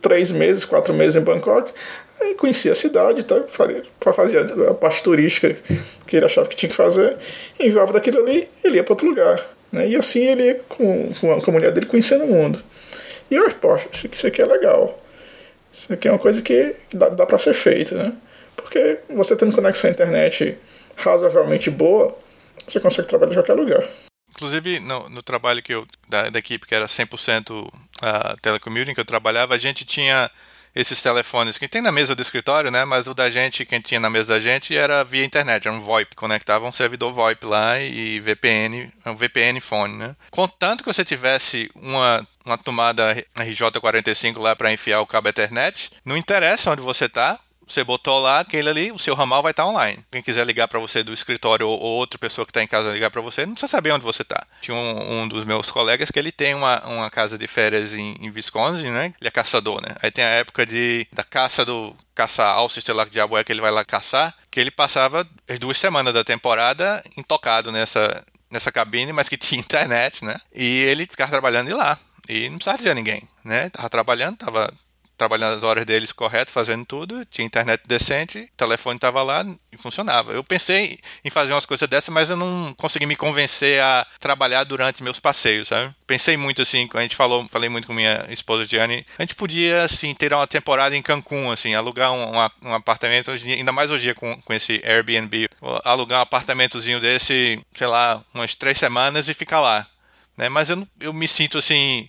[0.00, 1.72] três meses, quatro meses em Bangkok,
[2.20, 3.42] aí conhecia a cidade, tá?
[4.12, 5.56] fazia a parte turística
[6.06, 7.16] que ele achava que tinha que fazer,
[7.58, 9.46] enviava daquilo ali, ele ia para outro lugar.
[9.72, 9.88] Né?
[9.88, 12.62] E assim ele ia com, com, a, mulher dele conhecendo o mundo.
[13.30, 15.00] E eu, poxa, isso aqui, isso aqui é legal.
[15.72, 18.12] Isso aqui é uma coisa que dá, dá para ser feita, né?
[18.56, 20.58] Porque você tendo conexão à internet
[20.96, 22.16] razoavelmente boa,
[22.66, 23.88] você consegue trabalhar em qualquer lugar.
[24.30, 27.70] Inclusive, no, no trabalho que eu, da, da, equipe que era 100%
[28.02, 30.30] uh, telecommuting, que eu trabalhava, a gente tinha
[30.74, 32.84] esses telefones que tem na mesa do escritório, né?
[32.84, 35.80] Mas o da gente, quem tinha na mesa da gente, era via internet, era um
[35.80, 40.14] VoIP, conectava um servidor VoIP lá e VPN, um VPN phone, né?
[40.30, 46.16] Contanto que você tivesse uma uma tomada RJ45 lá para enfiar o cabo Ethernet, não
[46.16, 47.38] interessa onde você está,
[47.72, 50.04] você botou lá aquele ali, o seu ramal vai estar tá online.
[50.10, 52.90] Quem quiser ligar para você do escritório ou, ou outra pessoa que está em casa
[52.92, 54.44] ligar para você, não precisa saber onde você está.
[54.60, 58.16] Tinha um, um, dos meus colegas que ele tem uma, uma casa de férias em,
[58.20, 59.14] em Wisconsin, né?
[59.20, 59.94] Ele é caçador, né?
[60.02, 63.44] Aí tem a época de, da caça do caça alce, sei lá que diabo é
[63.44, 68.22] que ele vai lá caçar, que ele passava as duas semanas da temporada intocado nessa,
[68.50, 70.36] nessa cabine, mas que tinha internet, né?
[70.54, 71.98] E ele ficava trabalhando lá.
[72.28, 73.70] E não precisava dizer a ninguém, né?
[73.70, 74.72] Tava trabalhando, tava
[75.20, 79.76] trabalhando as horas deles correto, fazendo tudo, tinha internet decente, o telefone estava lá e
[79.76, 80.32] funcionava.
[80.32, 84.64] Eu pensei em fazer umas coisas dessas, mas eu não consegui me convencer a trabalhar
[84.64, 85.94] durante meus passeios, sabe?
[86.06, 89.82] Pensei muito assim, a gente falou, falei muito com minha esposa Diane, a gente podia
[89.84, 94.14] assim ter uma temporada em Cancún, assim, alugar um, um, um apartamento, ainda mais hoje
[94.14, 95.50] com, com esse Airbnb,
[95.84, 99.86] alugar um apartamentozinho desse, sei lá, umas três semanas e ficar lá.
[100.34, 100.48] Né?
[100.48, 102.08] Mas eu, eu me sinto assim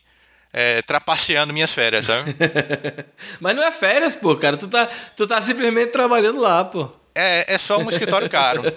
[0.53, 2.35] é, trapaceando minhas férias, sabe?
[3.39, 4.57] Mas não é férias, pô, cara.
[4.57, 6.89] Tu tá, tu tá simplesmente trabalhando lá, pô.
[7.13, 8.61] É, é só um escritório caro.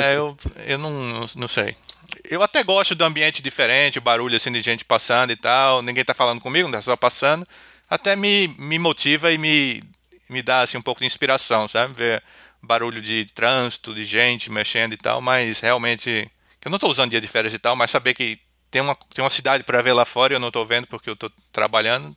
[0.00, 0.36] é, eu,
[0.66, 1.76] eu não, não sei.
[2.28, 5.82] Eu até gosto do ambiente diferente, barulho assim de gente passando e tal.
[5.82, 7.46] Ninguém tá falando comigo, tá só passando.
[7.88, 9.82] Até me, me motiva e me,
[10.28, 11.94] me dá assim, um pouco de inspiração, sabe?
[11.94, 12.22] Ver
[12.62, 16.30] barulho de trânsito, de gente mexendo e tal, mas realmente.
[16.64, 18.40] Eu não tô usando dia de férias e tal, mas saber que
[18.76, 21.08] tem uma, tem uma cidade para ver lá fora e eu não estou vendo porque
[21.08, 22.14] eu estou trabalhando.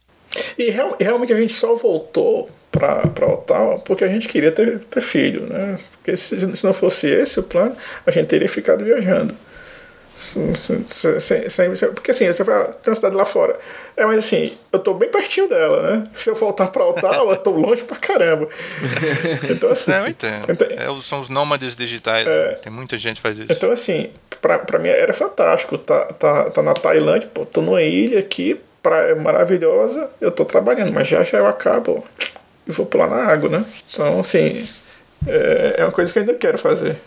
[0.57, 4.99] E real, realmente a gente só voltou para Ottawa porque a gente queria ter, ter
[4.99, 5.80] filho, né?
[5.93, 9.34] Porque se, se não fosse esse o plano, a gente teria ficado viajando.
[10.14, 13.57] Sem, sem, sem, porque assim, você vai ter uma cidade lá fora.
[13.95, 16.07] É, mas assim, eu tô bem pertinho dela, né?
[16.14, 18.49] Se eu voltar pra Ottawa, eu tô longe pra caramba.
[19.49, 19.91] Então, assim.
[19.91, 20.51] Não, eu entendo.
[20.51, 22.28] Então, é, são os nômades digitais.
[22.28, 23.47] É, Tem muita gente que faz isso.
[23.49, 25.77] Então, assim, pra mim era fantástico.
[25.77, 30.93] Tá, tá, tá na Tailândia, pô, tô numa ilha aqui, praia maravilhosa, eu tô trabalhando,
[30.93, 32.03] mas já já eu acabo
[32.65, 33.65] e vou pular na água, né?
[33.91, 34.67] Então, assim,
[35.27, 36.97] é, é uma coisa que eu ainda quero fazer.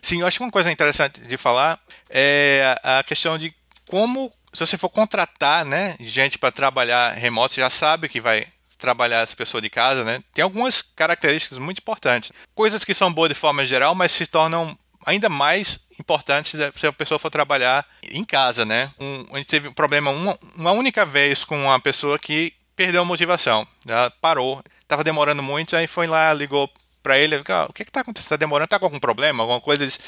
[0.00, 3.52] Sim, eu acho que uma coisa interessante de falar é a questão de
[3.88, 8.46] como, se você for contratar né, gente para trabalhar remoto, você já sabe que vai
[8.78, 10.22] trabalhar essa pessoa de casa, né?
[10.34, 12.32] Tem algumas características muito importantes.
[12.54, 16.92] Coisas que são boas de forma geral, mas se tornam ainda mais importantes se a
[16.92, 18.92] pessoa for trabalhar em casa, né?
[18.98, 23.02] Um, a gente teve um problema uma, uma única vez com uma pessoa que perdeu
[23.02, 23.66] a motivação.
[23.86, 26.70] Ela parou, estava demorando muito, aí foi lá, ligou
[27.02, 28.26] para ele, o que está acontecendo?
[28.26, 28.66] Está demorando?
[28.66, 29.42] Está com algum problema?
[29.42, 29.82] Alguma coisa?
[29.82, 30.00] Ele disse,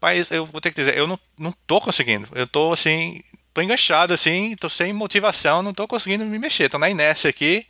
[0.00, 2.28] pai, eu vou ter que dizer, eu não, não tô conseguindo.
[2.34, 3.22] Eu tô assim,
[3.54, 6.68] tô enganchado assim, tô sem motivação, não tô conseguindo me mexer.
[6.68, 7.66] Tô na inércia aqui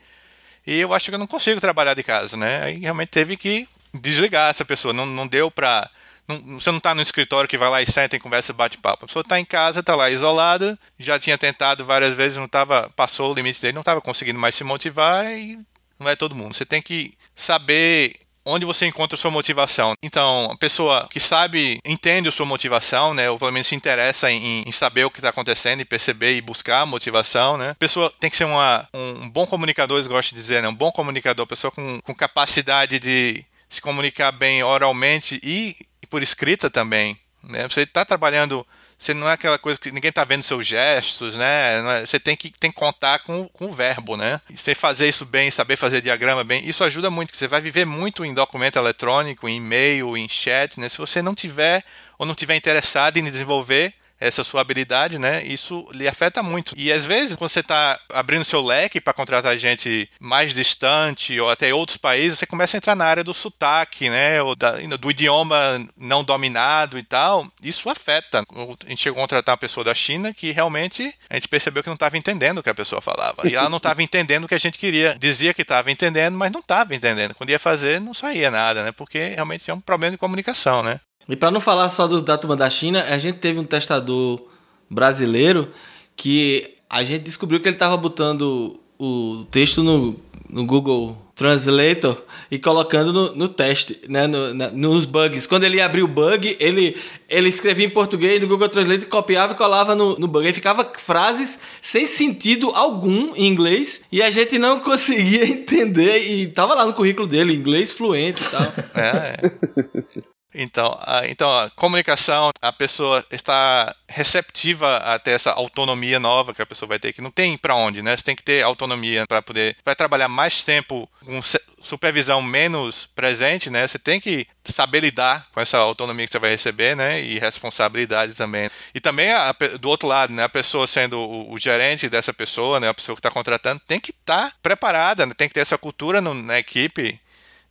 [0.66, 2.62] e eu acho que eu não consigo trabalhar de casa, né?
[2.62, 4.94] Aí realmente teve que desligar essa pessoa.
[4.94, 5.90] Não, não deu para
[6.26, 8.78] não, você não está no escritório que vai lá e senta e conversa e bate
[8.78, 9.04] papo.
[9.04, 12.90] A pessoa está em casa, está lá isolada, já tinha tentado várias vezes, não tava,
[12.94, 15.58] passou o limite dele, não estava conseguindo mais se motivar e
[15.98, 16.54] não é todo mundo.
[16.54, 19.94] Você tem que saber onde você encontra sua motivação.
[20.02, 24.30] Então, a pessoa que sabe, entende a sua motivação, né, ou pelo menos se interessa
[24.30, 27.70] em, em saber o que está acontecendo e perceber e buscar a motivação, né.
[27.70, 30.74] A pessoa tem que ser uma, um bom comunicador, eu gosto de dizer, né, um
[30.74, 35.76] bom comunicador, pessoa com, com capacidade de se comunicar bem oralmente e,
[36.10, 37.16] por escrita também.
[37.42, 37.66] Né.
[37.68, 38.66] Você está trabalhando
[39.02, 42.02] você não é aquela coisa que ninguém está vendo seus gestos, né?
[42.02, 44.40] É, você tem que, tem que contar com, com o verbo, né?
[44.54, 47.36] Você fazer isso bem, saber fazer diagrama bem, isso ajuda muito.
[47.36, 50.88] Você vai viver muito em documento eletrônico, em e-mail, em chat, né?
[50.88, 51.82] Se você não tiver
[52.16, 53.92] ou não tiver interessado em desenvolver
[54.22, 55.42] essa sua habilidade, né?
[55.44, 56.74] Isso lhe afeta muito.
[56.76, 61.50] E às vezes, quando você está abrindo seu leque para contratar gente mais distante ou
[61.50, 64.40] até outros países, você começa a entrar na área do sotaque, né?
[64.42, 65.56] Ou da, do idioma
[65.96, 67.46] não dominado e tal.
[67.62, 68.44] Isso afeta.
[68.86, 71.88] A gente chegou a contratar uma pessoa da China que realmente a gente percebeu que
[71.88, 73.48] não estava entendendo o que a pessoa falava.
[73.48, 75.16] E ela não estava entendendo o que a gente queria.
[75.18, 77.34] Dizia que estava entendendo, mas não estava entendendo.
[77.34, 78.92] Quando ia fazer, não saía nada, né?
[78.92, 81.00] Porque realmente é um problema de comunicação, né?
[81.28, 84.42] E para não falar só do, da turma da China, a gente teve um testador
[84.90, 85.68] brasileiro
[86.16, 90.16] que a gente descobriu que ele estava botando o texto no,
[90.48, 95.46] no Google Translator e colocando no, no teste, né, no, na, nos bugs.
[95.46, 96.96] Quando ele abria o bug, ele,
[97.28, 100.46] ele escrevia em português no Google Translator, copiava e colava no, no bug.
[100.46, 106.30] Aí ficava frases sem sentido algum em inglês e a gente não conseguia entender.
[106.30, 108.72] E tava lá no currículo dele, inglês fluente e tal.
[108.94, 110.22] É.
[110.54, 116.60] Então, a, então, a comunicação, a pessoa está receptiva a ter essa autonomia nova que
[116.60, 118.16] a pessoa vai ter, que não tem para onde, né?
[118.16, 119.76] Você tem que ter autonomia para poder.
[119.84, 121.40] Vai trabalhar mais tempo com
[121.82, 123.88] supervisão menos presente, né?
[123.88, 127.22] Você tem que saber lidar com essa autonomia que você vai receber, né?
[127.22, 128.70] E responsabilidade também.
[128.94, 130.44] E também, a, do outro lado, né?
[130.44, 132.88] A pessoa sendo o, o gerente dessa pessoa, né?
[132.88, 135.32] A pessoa que está contratando, tem que estar tá preparada, né?
[135.34, 137.18] tem que ter essa cultura no, na equipe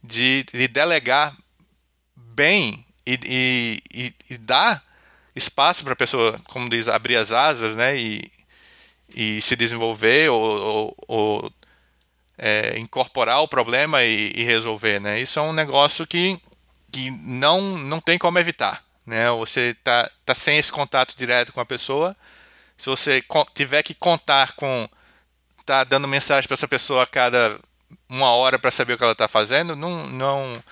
[0.03, 1.35] de, de delegar
[2.35, 4.83] bem e, e, e, dar
[5.35, 7.97] espaço para a pessoa, como diz, abrir as asas, né?
[7.97, 8.31] E,
[9.13, 11.53] e se desenvolver ou, ou, ou
[12.37, 15.19] é, incorporar o problema e, e, resolver, né?
[15.19, 16.39] Isso é um negócio que,
[16.91, 19.29] que não, não tem como evitar, né?
[19.31, 22.15] Você tá, tá sem esse contato direto com a pessoa.
[22.77, 23.23] Se você
[23.53, 24.87] tiver que contar com
[25.65, 27.59] tá dando mensagem para essa pessoa a cada
[28.09, 30.63] uma hora para saber o que ela está fazendo, não, não,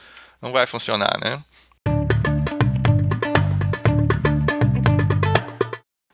[0.41, 1.43] não vai funcionar, né?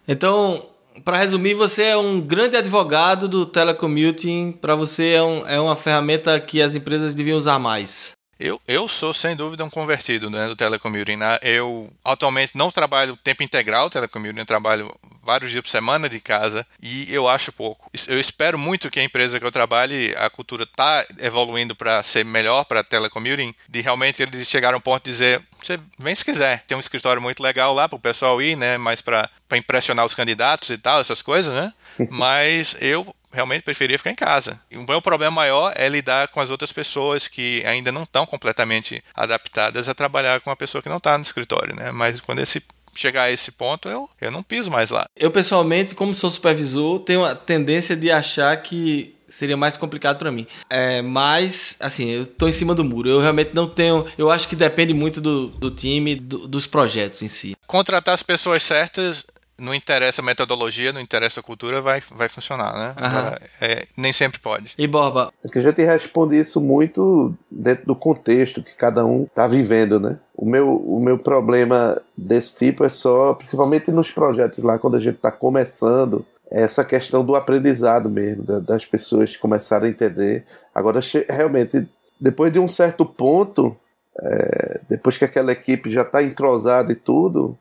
[0.07, 0.65] Então,
[1.03, 4.51] para resumir, você é um grande advogado do telecommuting.
[4.53, 8.14] Para você é, um, é uma ferramenta que as empresas deviam usar mais.
[8.39, 11.15] Eu, eu sou, sem dúvida, um convertido né, do telecommuting.
[11.15, 11.39] Né?
[11.41, 16.65] Eu atualmente não trabalho tempo integral telecommuting, eu trabalho vários dias por semana de casa
[16.81, 17.89] e eu acho pouco.
[18.07, 22.23] Eu espero muito que a empresa que eu trabalhe, a cultura está evoluindo para ser
[22.23, 26.23] melhor para telecommuting, de realmente eles chegaram a um ponto de dizer, você vem se
[26.23, 26.63] quiser.
[26.67, 30.13] Tem um escritório muito legal lá para o pessoal ir, né, mais para impressionar os
[30.13, 31.73] candidatos e tal, essas coisas, né?
[32.11, 34.59] Mas eu realmente preferia ficar em casa.
[34.71, 38.25] E o meu problema maior é lidar com as outras pessoas que ainda não estão
[38.25, 41.91] completamente adaptadas a trabalhar com uma pessoa que não está no escritório, né?
[41.91, 42.63] Mas quando esse
[42.95, 45.05] chegar a esse ponto, eu, eu não piso mais lá.
[45.15, 50.31] Eu, pessoalmente, como sou supervisor, tenho a tendência de achar que seria mais complicado para
[50.31, 50.47] mim.
[50.69, 53.09] É, mas, assim, eu tô em cima do muro.
[53.09, 54.05] Eu realmente não tenho.
[54.17, 57.55] Eu acho que depende muito do, do time, do, dos projetos em si.
[57.67, 59.25] Contratar as pessoas certas
[59.57, 62.93] não interessa a metodologia, não interessa a cultura, vai, vai funcionar, né?
[62.95, 64.73] Agora, é, nem sempre pode.
[64.77, 65.31] E Borba?
[65.43, 69.99] É que a gente responde isso muito dentro do contexto que cada um está vivendo,
[69.99, 70.19] né?
[70.35, 74.99] O meu, o meu problema desse tipo é só, principalmente nos projetos lá, quando a
[74.99, 80.45] gente está começando, é essa questão do aprendizado mesmo, das pessoas começarem a entender.
[80.73, 80.99] Agora,
[81.29, 81.87] realmente,
[82.19, 83.75] depois de um certo ponto,
[84.19, 87.57] é, depois que aquela equipe já está entrosada e tudo,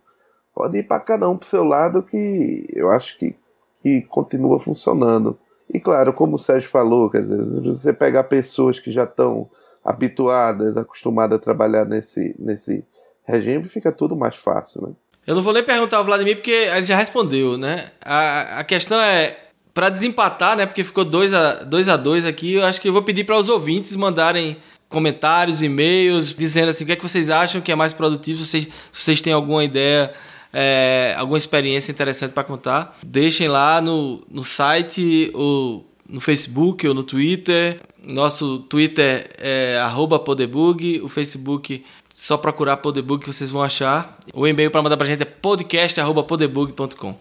[0.55, 3.35] pode ir para cada um para o seu lado que eu acho que,
[3.83, 5.39] que continua funcionando.
[5.73, 9.49] E claro, como o Sérgio falou, quer dizer, você pegar pessoas que já estão
[9.85, 12.85] habituadas, acostumadas a trabalhar nesse, nesse
[13.25, 14.89] regime, fica tudo mais fácil, né?
[15.27, 17.91] Eu não vou nem perguntar ao Vladimir porque ele já respondeu, né?
[18.05, 19.39] A, a questão é
[19.73, 20.67] para desempatar, né?
[20.67, 22.55] Porque ficou 2 a 2 a 2 aqui.
[22.55, 26.87] Eu acho que eu vou pedir para os ouvintes mandarem comentários, e-mails, dizendo assim o
[26.87, 29.65] que é que vocês acham que é mais produtivo, se vocês, se vocês têm alguma
[29.65, 30.13] ideia
[30.55, 36.95] é, alguma experiência interessante para contar, deixem lá no, no site ou no Facebook ou
[36.95, 37.81] no Twitter.
[38.07, 39.81] Nosso Twitter é
[40.25, 41.83] @podebug, o Facebook
[42.15, 44.17] só procurar Podebug que vocês vão achar.
[44.33, 47.19] O e-mail para mandar para gente é podcast@podebug.com.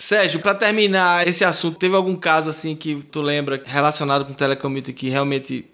[0.00, 4.92] Sérgio, para terminar esse assunto, teve algum caso assim que tu lembra relacionado com telecommuting
[4.92, 5.66] que realmente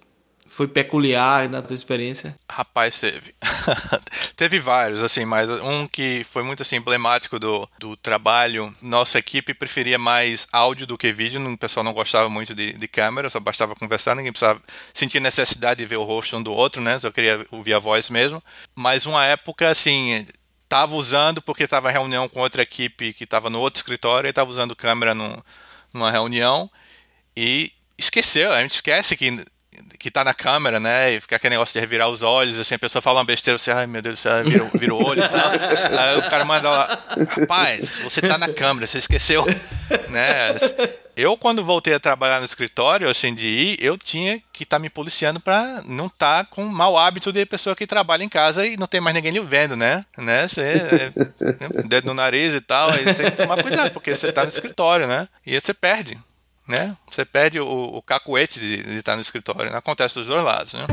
[0.49, 2.37] foi peculiar na tua experiência?
[2.51, 3.35] Rapaz, teve.
[4.37, 8.75] teve vários, assim, mas um que foi muito assim, emblemático do, do trabalho.
[8.81, 11.45] Nossa equipe preferia mais áudio do que vídeo.
[11.47, 14.63] O pessoal não gostava muito de, de câmera, só bastava conversar, ninguém precisava
[14.95, 16.99] sentir necessidade de ver o rosto um do outro, né?
[16.99, 18.43] Só queria ouvir a voz mesmo.
[18.75, 20.27] Mas uma época, assim,
[20.69, 24.31] tava usando porque estava em reunião com outra equipe que estava no outro escritório e
[24.31, 25.37] estava usando câmera num,
[25.93, 26.71] numa reunião
[27.37, 28.53] e esqueceu.
[28.53, 29.45] A gente esquece que
[30.07, 31.15] que tá na câmera, né?
[31.15, 33.73] E fica aquele negócio de revirar os olhos, assim, a pessoa fala uma besteira, você,
[33.73, 35.51] ai meu Deus do céu, vira, vira o olho e tal.
[35.99, 39.45] Aí o cara manda lá, rapaz, você tá na câmera, você esqueceu,
[40.09, 40.55] né?
[41.17, 44.81] Eu, quando voltei a trabalhar no escritório, assim, de ir, eu tinha que estar tá
[44.81, 48.65] me policiando para não estar tá com mau hábito de pessoa que trabalha em casa
[48.65, 50.05] e não tem mais ninguém lhe vendo, né?
[50.17, 50.47] né?
[50.47, 54.45] Você, é, dedo no nariz e tal, aí tem que tomar cuidado, porque você tá
[54.45, 55.27] no escritório, né?
[55.45, 56.17] E você perde
[56.67, 56.97] né?
[57.11, 59.71] Você perde o, o cacuete de, de estar no escritório.
[59.71, 59.77] Né?
[59.77, 60.87] Acontece dos dois lados, né?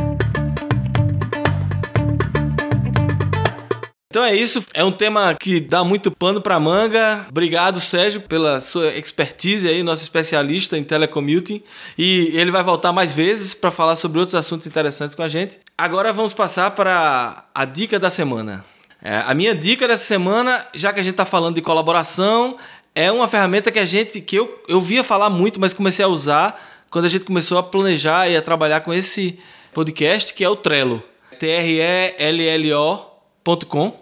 [4.14, 7.26] Então é isso, é um tema que dá muito pano para manga.
[7.28, 11.64] Obrigado, Sérgio, pela sua expertise aí, nosso especialista em telecommuting.
[11.98, 15.60] E ele vai voltar mais vezes para falar sobre outros assuntos interessantes com a gente.
[15.76, 18.64] Agora vamos passar para a dica da semana.
[19.02, 22.56] É, a minha dica dessa semana, já que a gente está falando de colaboração,
[22.96, 26.08] é uma ferramenta que a gente que eu, eu via falar muito, mas comecei a
[26.08, 29.40] usar quando a gente começou a planejar e a trabalhar com esse
[29.74, 31.02] podcast, que é o Trello.
[31.40, 34.00] T R E L L O.com.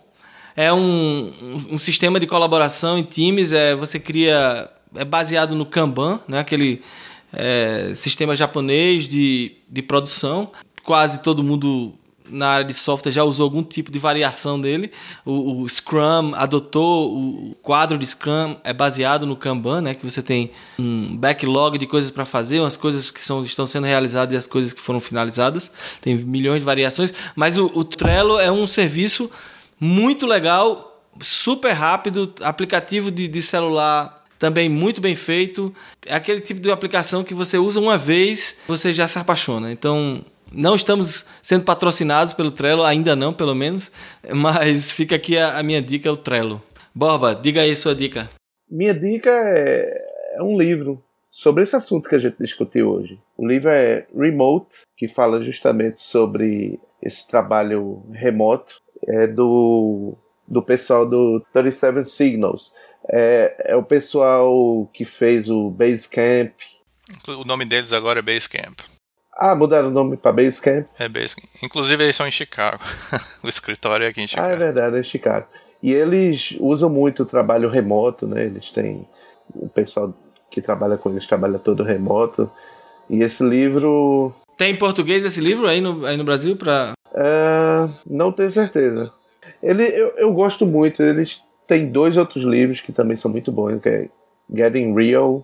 [0.55, 5.65] É um, um, um, sistema de colaboração em times, é você cria é baseado no
[5.65, 6.81] Kanban, né, aquele
[7.31, 10.51] é, sistema japonês de, de produção.
[10.83, 11.93] Quase todo mundo
[12.31, 14.91] na área de software já usou algum tipo de variação dele.
[15.25, 19.93] O, o, Scrum adotou o quadro de Scrum é baseado no Kanban, né?
[19.93, 23.85] Que você tem um backlog de coisas para fazer, umas coisas que são, estão sendo
[23.85, 25.71] realizadas e as coisas que foram finalizadas.
[26.01, 29.29] Tem milhões de variações, mas o, o Trello é um serviço
[29.79, 35.71] muito legal, super rápido, aplicativo de, de celular também muito bem feito.
[36.03, 39.71] É aquele tipo de aplicação que você usa uma vez, você já se apaixona.
[39.71, 43.91] Então, não estamos sendo patrocinados pelo Trello, ainda não, pelo menos,
[44.33, 46.61] mas fica aqui a, a minha dica, o Trello.
[46.93, 48.29] Borba, diga aí sua dica.
[48.69, 53.17] Minha dica é, é um livro sobre esse assunto que a gente discutiu hoje.
[53.37, 58.79] O livro é Remote, que fala justamente sobre esse trabalho remoto.
[59.07, 60.15] É do,
[60.47, 62.71] do pessoal do 37 Signals.
[63.09, 66.53] É, é o pessoal que fez o Basecamp.
[67.27, 68.79] O nome deles agora é Basecamp.
[69.43, 70.85] Ah, mudaram o nome para Basecamp.
[70.99, 71.49] É Basecamp.
[71.63, 72.83] Inclusive eles são em Chicago.
[73.43, 74.47] o escritório é aqui em Chicago.
[74.47, 75.47] Ah, é verdade, é em Chicago.
[75.81, 78.45] E eles usam muito o trabalho remoto, né?
[78.45, 79.07] Eles têm
[79.55, 80.13] o pessoal
[80.51, 82.51] que trabalha com eles trabalha todo remoto.
[83.09, 84.31] E esse livro
[84.61, 86.93] tem em português esse livro aí no, aí no Brasil para?
[87.15, 89.11] É, não tenho certeza.
[89.63, 91.01] Ele eu, eu gosto muito.
[91.01, 94.09] Eles tem dois outros livros que também são muito bons, que é
[94.53, 95.43] Getting Real,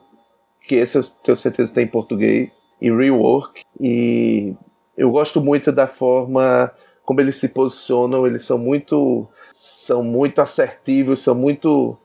[0.67, 2.51] que esse eu tenho certeza tem em português,
[2.82, 3.63] e Rework.
[3.80, 4.55] E
[4.97, 6.71] eu gosto muito da forma
[7.03, 11.97] como eles se posicionam, eles são muito são muito assertivos, são muito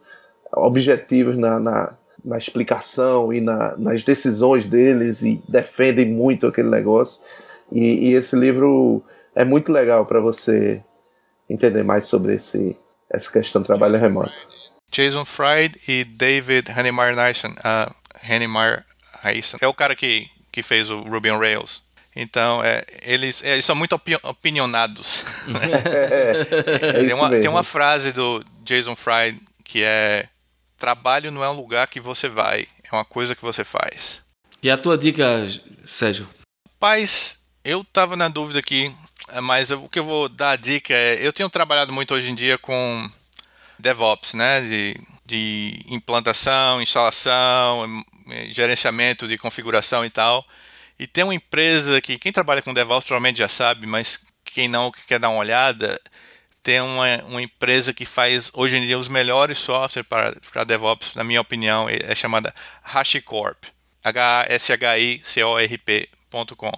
[0.52, 1.94] objetivos na, na,
[2.24, 7.22] na explicação e na, nas decisões deles e defendem muito aquele negócio.
[7.70, 9.02] E, e esse livro
[9.34, 10.82] é muito legal para você
[11.48, 12.76] entender mais sobre esse,
[13.10, 14.32] essa questão do trabalho remoto.
[14.90, 17.48] Jason Fried e David Hannemeyer Nyson.
[17.48, 17.92] Uh,
[18.22, 18.84] Hannemeyer
[19.24, 19.56] Nyson.
[19.60, 21.82] É o cara que, que fez o Ruby on Rails.
[22.14, 25.24] Então, é, eles, é, eles são muito opi opinionados.
[25.62, 30.28] é, é tem, uma, tem uma frase do Jason Fried que é:
[30.78, 34.22] Trabalho não é um lugar que você vai, é uma coisa que você faz.
[34.62, 35.48] E a tua dica,
[35.86, 36.28] Sérgio?
[36.78, 38.94] Paz, eu tava na dúvida aqui,
[39.42, 42.34] mas o que eu vou dar a dica é: eu tenho trabalhado muito hoje em
[42.34, 43.10] dia com
[43.78, 44.60] DevOps, né?
[44.60, 45.00] De,
[45.32, 48.04] de implantação, instalação,
[48.50, 50.46] gerenciamento de configuração e tal.
[50.98, 54.90] E tem uma empresa que quem trabalha com DevOps provavelmente já sabe, mas quem não
[54.90, 55.98] que quer dar uma olhada,
[56.62, 61.14] tem uma, uma empresa que faz hoje em dia os melhores softwares para, para DevOps,
[61.14, 63.64] na minha opinião, é chamada HashiCorp.
[64.04, 66.72] H-S-H-I-C-O-R-P.com.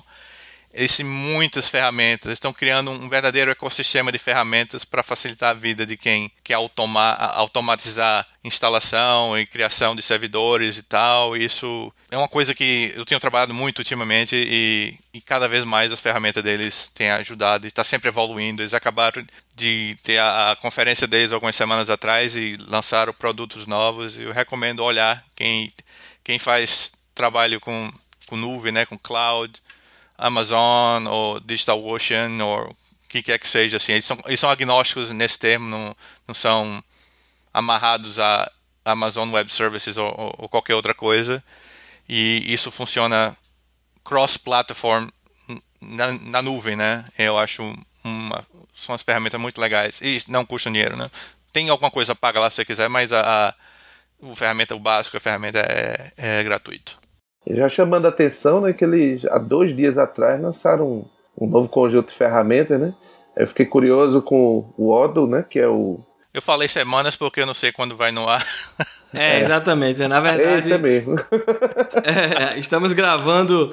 [0.74, 5.86] Eles têm muitas ferramentas, estão criando um verdadeiro ecossistema de ferramentas para facilitar a vida
[5.86, 11.36] de quem quer automatizar instalação e criação de servidores e tal.
[11.36, 15.92] Isso é uma coisa que eu tenho trabalhado muito ultimamente e, e cada vez mais
[15.92, 18.60] as ferramentas deles têm ajudado e está sempre evoluindo.
[18.60, 24.18] Eles acabaram de ter a, a, conferência deles algumas semanas atrás e lançaram produtos novos.
[24.18, 25.72] Eu recomendo olhar quem,
[26.24, 27.92] quem faz trabalho com,
[28.26, 29.62] com nuvem, né, com cloud
[30.16, 32.76] Amazon ou DigitalOcean ou o
[33.08, 33.92] que quer que seja assim.
[33.92, 35.96] Eles são, eles são agnósticos nesse termo, não,
[36.26, 36.82] não são
[37.52, 38.50] amarrados a
[38.84, 41.42] Amazon Web Services ou, ou, ou qualquer outra coisa.
[42.08, 43.36] E isso funciona
[44.04, 45.08] cross-platform
[45.80, 47.04] na, na, nuvem, né?
[47.18, 47.62] Eu acho
[48.02, 51.10] uma, são as ferramentas muito legais e não custam dinheiro, né?
[51.52, 53.54] Tem alguma coisa paga lá se você quiser, mas a, a,
[54.18, 56.98] o ferramenta, o básico, a ferramenta é, é gratuito.
[57.47, 61.05] Já chamando a atenção, né, que eles há dois dias atrás lançaram um,
[61.45, 62.95] um novo conjunto de ferramentas, né?
[63.36, 66.01] Eu fiquei curioso com o Odoo, né, que é o
[66.34, 68.45] eu falei semanas porque eu não sei quando vai no ar.
[69.14, 70.05] É, exatamente.
[70.09, 70.68] Na verdade.
[70.68, 71.14] Eita mesmo.
[72.05, 73.72] É, estamos gravando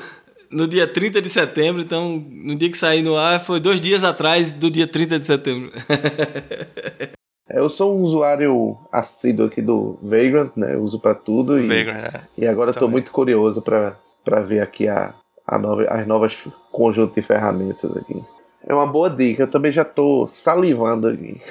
[0.51, 4.03] no dia 30 de setembro, então no dia que sair no ar foi dois dias
[4.03, 5.71] atrás do dia 30 de setembro.
[7.53, 10.73] Eu sou um usuário assíduo aqui do Vagrant, né?
[10.73, 12.21] Eu uso para tudo e, Vagrant, é.
[12.37, 15.13] e agora estou muito curioso para ver aqui a,
[15.45, 18.23] a nova, as novas conjuntos de ferramentas aqui.
[18.65, 21.41] É uma boa dica, eu também já estou salivando aqui.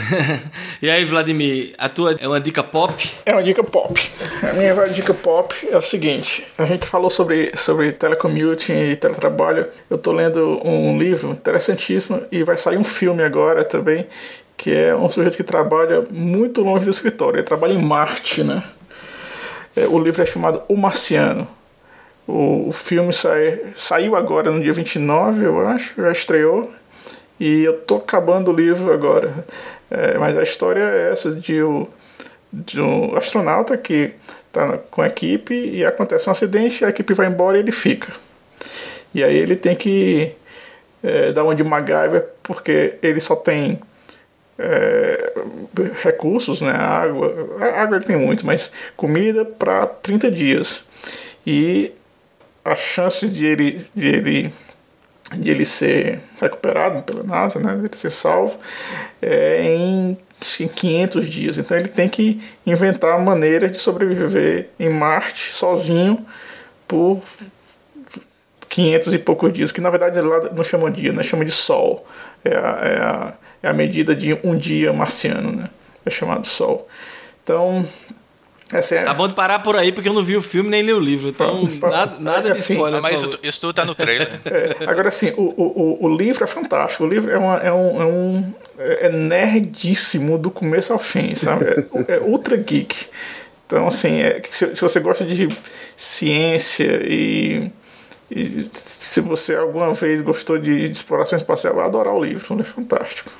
[0.80, 3.10] e aí, Vladimir, a tua é uma dica pop?
[3.26, 4.00] É uma dica pop.
[4.42, 9.68] A minha dica pop é o seguinte: a gente falou sobre, sobre telecommuting e teletrabalho.
[9.90, 14.06] Eu estou lendo um livro interessantíssimo e vai sair um filme agora também
[14.58, 17.38] que é um sujeito que trabalha muito longe do escritório.
[17.38, 18.62] Ele trabalha em Marte, né?
[19.74, 21.46] É, o livro é chamado O Marciano.
[22.26, 26.70] O, filme sai, saiu agora no dia 29, eu acho, já estreou.
[27.38, 29.32] E eu tô acabando o livro agora.
[29.88, 31.88] É, mas a história é essa de, o,
[32.52, 34.10] de um astronauta que
[34.52, 38.12] tá com a equipe e acontece um acidente, a equipe vai embora e ele fica.
[39.14, 40.32] E aí ele tem que
[41.02, 43.78] é, dar uma de MacGyver porque ele só tem
[44.58, 45.32] é,
[46.02, 46.72] recursos, né?
[46.72, 50.86] Água, a água ele tem muito, mas comida para 30 dias.
[51.46, 51.92] E
[52.64, 54.52] as chances de ele, de ele,
[55.34, 57.76] de ele ser recuperado pela NASA, né?
[57.76, 58.58] De ele ser salvo,
[59.22, 60.18] é em,
[60.60, 61.58] em 500 dias.
[61.58, 66.26] Então ele tem que inventar maneiras de sobreviver em Marte sozinho
[66.86, 67.22] por
[68.68, 71.22] 500 e poucos dias, que na verdade lá não chama dia, né?
[71.22, 72.06] Chama de Sol.
[72.44, 73.32] É a, é a
[73.62, 75.68] é a medida de um dia marciano, né?
[76.04, 76.88] É chamado Sol.
[77.42, 77.84] Então,
[78.72, 79.04] essa é...
[79.04, 81.00] Tá bom de parar por aí, porque eu não vi o filme nem li o
[81.00, 81.30] livro.
[81.30, 83.00] Então, nada, nada de assim, spoiler.
[83.00, 84.28] Mas isso, isso tudo tá no trailer.
[84.44, 87.04] É, agora, assim, o, o, o livro é fantástico.
[87.04, 88.54] O livro é, uma, é, um, é um.
[88.78, 91.64] É nerdíssimo do começo ao fim, sabe?
[91.66, 93.06] É, é ultra geek.
[93.66, 95.48] Então, assim, é, se, se você gosta de
[95.96, 97.70] ciência e
[98.30, 102.64] e se você alguma vez gostou de, de exploração espacial, vai adorar o livro, é
[102.64, 103.30] fantástico.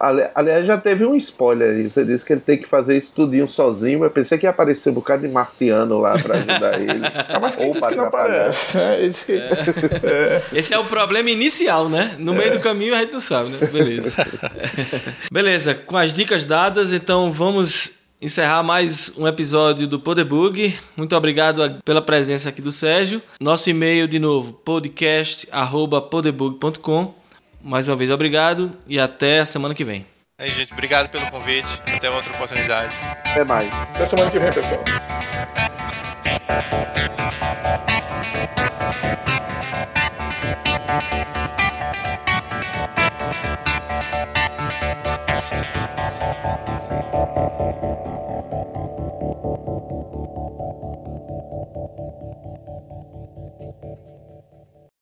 [0.00, 1.88] Ali- Aliás, já teve um spoiler aí.
[1.88, 4.02] Você disse que ele tem que fazer isso tudinho sozinho.
[4.04, 7.00] Eu pensei que ia aparecer um bocado de marciano lá pra ajudar ele.
[7.28, 8.78] Ah, mas quem disse que não aparece?
[8.78, 9.38] É, disse que...
[10.08, 10.42] É.
[10.52, 12.14] Esse é o problema inicial, né?
[12.18, 13.58] No meio do caminho a gente não sabe, né?
[13.66, 14.12] Beleza.
[15.32, 20.76] Beleza, com as dicas dadas, então vamos encerrar mais um episódio do Podebug.
[20.96, 23.22] Muito obrigado pela presença aqui do Sérgio.
[23.40, 27.14] Nosso e-mail de novo, podcast@podebug.com.
[27.68, 30.06] Mais uma vez obrigado e até a semana que vem.
[30.38, 31.68] Aí, gente, obrigado pelo convite.
[31.94, 32.96] Até outra oportunidade.
[33.26, 33.70] Até mais.
[33.70, 34.82] Até semana que vem, pessoal.